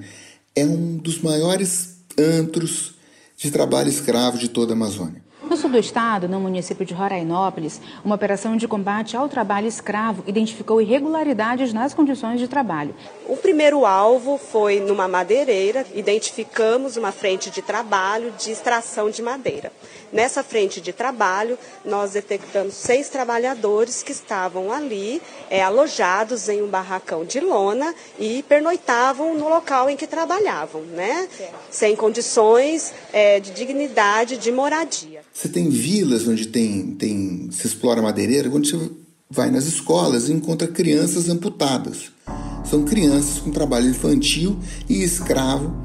é 0.56 0.65
um 0.65 0.97
dos 0.97 1.21
maiores 1.21 1.98
antros 2.19 2.93
de 3.38 3.49
trabalho 3.49 3.89
escravo 3.89 4.38
de 4.38 4.49
toda 4.49 4.73
a 4.73 4.75
Amazônia. 4.75 5.23
No 5.49 5.57
sul 5.57 5.71
do 5.71 5.79
estado, 5.79 6.29
no 6.29 6.39
município 6.39 6.85
de 6.85 6.93
Rorainópolis, 6.93 7.81
uma 8.05 8.13
operação 8.13 8.55
de 8.55 8.67
combate 8.67 9.17
ao 9.17 9.27
trabalho 9.27 9.65
escravo 9.65 10.23
identificou 10.27 10.79
irregularidades 10.79 11.73
nas 11.73 11.91
condições 11.91 12.39
de 12.39 12.47
trabalho. 12.47 12.93
O 13.27 13.35
primeiro 13.35 13.83
alvo 13.83 14.38
foi 14.38 14.79
numa 14.79 15.07
madeireira, 15.07 15.88
identificamos 15.95 16.97
uma 16.97 17.12
frente 17.12 17.49
de 17.49 17.63
trabalho 17.63 18.31
de 18.38 18.51
extração 18.51 19.09
de 19.09 19.23
madeira. 19.23 19.71
Nessa 20.13 20.43
frente 20.43 20.79
de 20.79 20.93
trabalho, 20.93 21.57
nós 21.83 22.12
detectamos 22.12 22.75
seis 22.75 23.09
trabalhadores 23.09 24.03
que 24.03 24.12
estavam 24.12 24.71
ali, 24.71 25.19
é, 25.49 25.63
alojados 25.63 26.47
em 26.47 26.62
um 26.62 26.67
barracão 26.67 27.25
de 27.25 27.39
lona 27.39 27.95
e 28.19 28.43
pernoitavam 28.43 29.33
no 29.33 29.49
local 29.49 29.89
em 29.89 29.97
que 29.97 30.05
trabalhavam, 30.05 30.81
né? 30.81 31.27
Sem 31.71 31.95
condições 31.95 32.93
é, 33.12 33.39
de 33.39 33.49
dignidade 33.49 34.38
de 34.38 34.51
moradia. 34.51 35.18
Você 35.33 35.47
tem 35.47 35.69
vilas 35.69 36.27
onde 36.27 36.47
tem, 36.47 36.91
tem 36.95 37.49
se 37.51 37.67
explora 37.67 38.01
madeireira, 38.01 38.49
onde 38.49 38.71
você 38.71 38.89
vai 39.29 39.51
nas 39.51 39.65
escolas 39.65 40.27
e 40.27 40.33
encontra 40.33 40.67
crianças 40.67 41.29
amputadas. 41.29 42.11
São 42.65 42.83
crianças 42.83 43.39
com 43.39 43.51
trabalho 43.51 43.89
infantil 43.89 44.57
e 44.87 45.03
escravo 45.03 45.75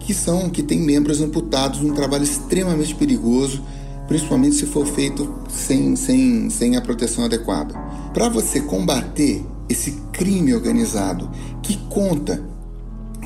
que 0.00 0.12
são 0.12 0.50
que 0.50 0.62
têm 0.62 0.80
membros 0.80 1.20
amputados, 1.20 1.80
um 1.80 1.94
trabalho 1.94 2.24
extremamente 2.24 2.94
perigoso, 2.94 3.62
principalmente 4.06 4.56
se 4.56 4.66
for 4.66 4.86
feito 4.86 5.42
sem, 5.48 5.96
sem, 5.96 6.50
sem 6.50 6.76
a 6.76 6.82
proteção 6.82 7.24
adequada. 7.24 7.74
Para 8.12 8.28
você 8.28 8.60
combater 8.60 9.44
esse 9.68 9.92
crime 10.12 10.54
organizado 10.54 11.30
que 11.62 11.76
conta, 11.88 12.42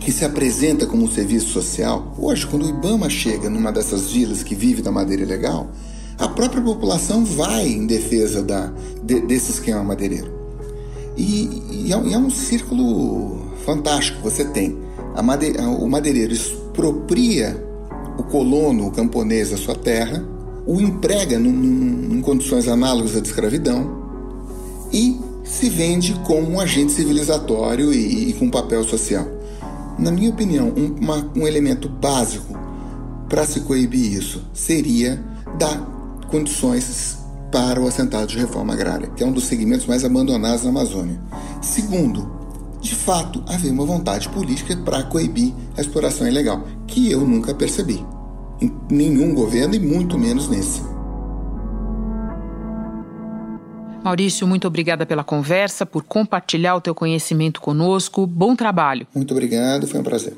que 0.08 0.12
se 0.12 0.24
apresenta 0.24 0.86
como 0.86 1.04
um 1.04 1.10
serviço 1.10 1.48
social, 1.48 2.14
hoje, 2.18 2.46
quando 2.46 2.64
o 2.64 2.68
Ibama 2.70 3.10
chega 3.10 3.50
numa 3.50 3.70
dessas 3.70 4.10
vilas 4.10 4.42
que 4.42 4.54
vive 4.54 4.80
da 4.80 4.90
madeira 4.90 5.22
ilegal, 5.22 5.70
a 6.16 6.26
própria 6.26 6.62
população 6.62 7.26
vai 7.26 7.68
em 7.68 7.86
defesa 7.86 8.42
da, 8.42 8.72
de, 9.02 9.20
desse 9.20 9.50
esquema 9.50 9.84
madeireiro. 9.84 10.32
E, 11.14 11.60
e, 11.70 11.92
é, 11.92 12.02
e, 12.06 12.14
é, 12.14 12.18
um 12.18 12.30
círculo 12.30 13.50
fantástico. 13.66 14.22
Você 14.22 14.46
tem 14.46 14.78
a 15.14 15.22
made, 15.22 15.52
o 15.78 15.86
madeireiro 15.86 16.32
expropria 16.32 17.62
o 18.16 18.22
colono, 18.22 18.86
o 18.86 18.90
camponês 18.90 19.50
da 19.50 19.58
sua 19.58 19.74
terra, 19.74 20.26
o 20.66 20.80
emprega 20.80 21.38
num, 21.38 21.52
num, 21.52 22.16
em 22.16 22.22
condições 22.22 22.66
análogas 22.66 23.14
à 23.14 23.20
de 23.20 23.28
escravidão 23.28 24.08
e 24.90 25.20
se 25.44 25.68
vende 25.68 26.14
como 26.26 26.50
um 26.52 26.58
agente 26.58 26.92
civilizatório 26.92 27.92
e, 27.92 28.30
e 28.30 28.32
com 28.32 28.48
papel 28.48 28.82
social. 28.84 29.36
Na 29.98 30.12
minha 30.12 30.30
opinião, 30.30 30.72
um, 30.76 30.94
uma, 31.00 31.28
um 31.34 31.46
elemento 31.46 31.88
básico 31.88 32.56
para 33.28 33.44
se 33.44 33.60
coibir 33.60 34.12
isso 34.12 34.44
seria 34.54 35.22
dar 35.58 35.76
condições 36.30 37.18
para 37.50 37.80
o 37.80 37.86
assentado 37.86 38.26
de 38.26 38.38
reforma 38.38 38.74
agrária, 38.74 39.08
que 39.08 39.24
é 39.24 39.26
um 39.26 39.32
dos 39.32 39.44
segmentos 39.44 39.86
mais 39.86 40.04
abandonados 40.04 40.62
na 40.62 40.70
Amazônia. 40.70 41.20
Segundo, 41.60 42.30
de 42.80 42.94
fato 42.94 43.42
haver 43.46 43.72
uma 43.72 43.84
vontade 43.84 44.28
política 44.28 44.76
para 44.76 45.02
coibir 45.02 45.52
a 45.76 45.80
exploração 45.80 46.28
ilegal, 46.28 46.64
que 46.86 47.10
eu 47.10 47.26
nunca 47.26 47.54
percebi. 47.54 48.04
Em 48.60 48.72
nenhum 48.90 49.34
governo 49.34 49.74
e 49.74 49.80
muito 49.80 50.18
menos 50.18 50.48
nesse. 50.48 50.82
Maurício, 54.02 54.46
muito 54.46 54.66
obrigada 54.66 55.04
pela 55.04 55.24
conversa, 55.24 55.84
por 55.84 56.02
compartilhar 56.02 56.76
o 56.76 56.80
teu 56.80 56.94
conhecimento 56.94 57.60
conosco. 57.60 58.26
Bom 58.26 58.54
trabalho. 58.54 59.06
Muito 59.14 59.32
obrigado, 59.32 59.86
foi 59.86 60.00
um 60.00 60.04
prazer. 60.04 60.36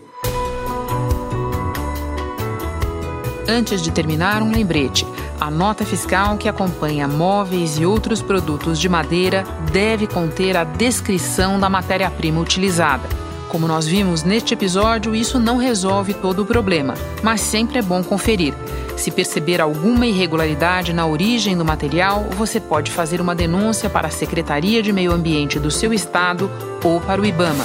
Antes 3.48 3.82
de 3.82 3.90
terminar, 3.90 4.42
um 4.42 4.52
lembrete. 4.52 5.04
A 5.40 5.50
nota 5.50 5.84
fiscal 5.84 6.36
que 6.36 6.48
acompanha 6.48 7.08
móveis 7.08 7.78
e 7.78 7.86
outros 7.86 8.22
produtos 8.22 8.78
de 8.78 8.88
madeira 8.88 9.42
deve 9.72 10.06
conter 10.06 10.56
a 10.56 10.64
descrição 10.64 11.58
da 11.58 11.68
matéria-prima 11.68 12.40
utilizada. 12.40 13.08
Como 13.48 13.66
nós 13.66 13.86
vimos 13.86 14.22
neste 14.22 14.54
episódio, 14.54 15.14
isso 15.14 15.40
não 15.40 15.56
resolve 15.56 16.14
todo 16.14 16.42
o 16.42 16.46
problema, 16.46 16.94
mas 17.22 17.40
sempre 17.40 17.78
é 17.78 17.82
bom 17.82 18.04
conferir. 18.04 18.54
Se 19.00 19.10
perceber 19.10 19.62
alguma 19.62 20.04
irregularidade 20.04 20.92
na 20.92 21.06
origem 21.06 21.56
do 21.56 21.64
material, 21.64 22.26
você 22.36 22.60
pode 22.60 22.90
fazer 22.90 23.18
uma 23.18 23.34
denúncia 23.34 23.88
para 23.88 24.08
a 24.08 24.10
Secretaria 24.10 24.82
de 24.82 24.92
Meio 24.92 25.10
Ambiente 25.10 25.58
do 25.58 25.70
seu 25.70 25.94
estado 25.94 26.50
ou 26.84 27.00
para 27.00 27.18
o 27.18 27.24
IBAMA. 27.24 27.64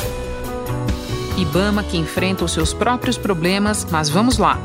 IBAMA 1.37 1.83
que 1.83 1.97
enfrenta 1.97 2.45
os 2.45 2.53
seus 2.53 2.73
próprios 2.73 3.17
problemas, 3.17 3.85
mas 3.91 4.07
vamos 4.07 4.37
lá. 4.37 4.57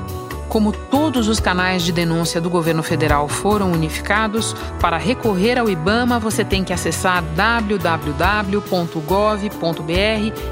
Como 0.49 0.71
todos 0.71 1.27
os 1.27 1.41
canais 1.41 1.83
de 1.83 1.91
denúncia 1.91 2.41
do 2.41 2.49
governo 2.49 2.85
federal 2.85 3.27
foram 3.27 3.73
unificados, 3.73 4.55
para 4.81 4.97
recorrer 4.97 5.59
ao 5.59 5.69
IBAMA 5.69 6.21
você 6.21 6.45
tem 6.45 6.63
que 6.63 6.73
acessar 6.73 7.21
www.gov.br 7.35 8.61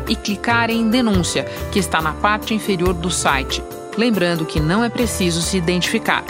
e 0.08 0.16
clicar 0.16 0.68
em 0.68 0.90
Denúncia, 0.90 1.44
que 1.70 1.78
está 1.78 2.02
na 2.02 2.12
parte 2.14 2.52
inferior 2.52 2.92
do 2.92 3.08
site. 3.08 3.62
Lembrando 3.98 4.46
que 4.46 4.60
não 4.60 4.84
é 4.84 4.88
preciso 4.88 5.42
se 5.42 5.56
identificar. 5.56 6.24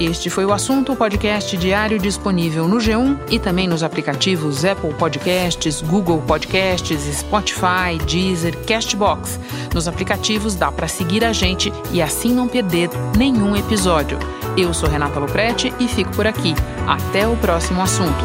Este 0.00 0.30
foi 0.30 0.46
o 0.46 0.52
assunto, 0.52 0.96
podcast 0.96 1.54
diário 1.58 1.98
disponível 1.98 2.66
no 2.66 2.78
G1 2.78 3.18
e 3.30 3.38
também 3.38 3.68
nos 3.68 3.82
aplicativos 3.82 4.64
Apple 4.64 4.94
Podcasts, 4.94 5.82
Google 5.82 6.22
Podcasts, 6.22 7.02
Spotify, 7.18 7.98
Deezer, 8.06 8.56
Castbox. 8.64 9.38
Nos 9.74 9.86
aplicativos 9.86 10.54
dá 10.54 10.72
para 10.72 10.88
seguir 10.88 11.22
a 11.22 11.34
gente 11.34 11.70
e 11.92 12.00
assim 12.00 12.32
não 12.32 12.48
perder 12.48 12.88
nenhum 13.18 13.54
episódio. 13.54 14.18
Eu 14.56 14.72
sou 14.72 14.88
Renata 14.88 15.20
Loprete 15.20 15.70
e 15.78 15.88
fico 15.88 16.16
por 16.16 16.26
aqui. 16.26 16.54
Até 16.88 17.28
o 17.28 17.36
próximo 17.36 17.82
assunto. 17.82 18.24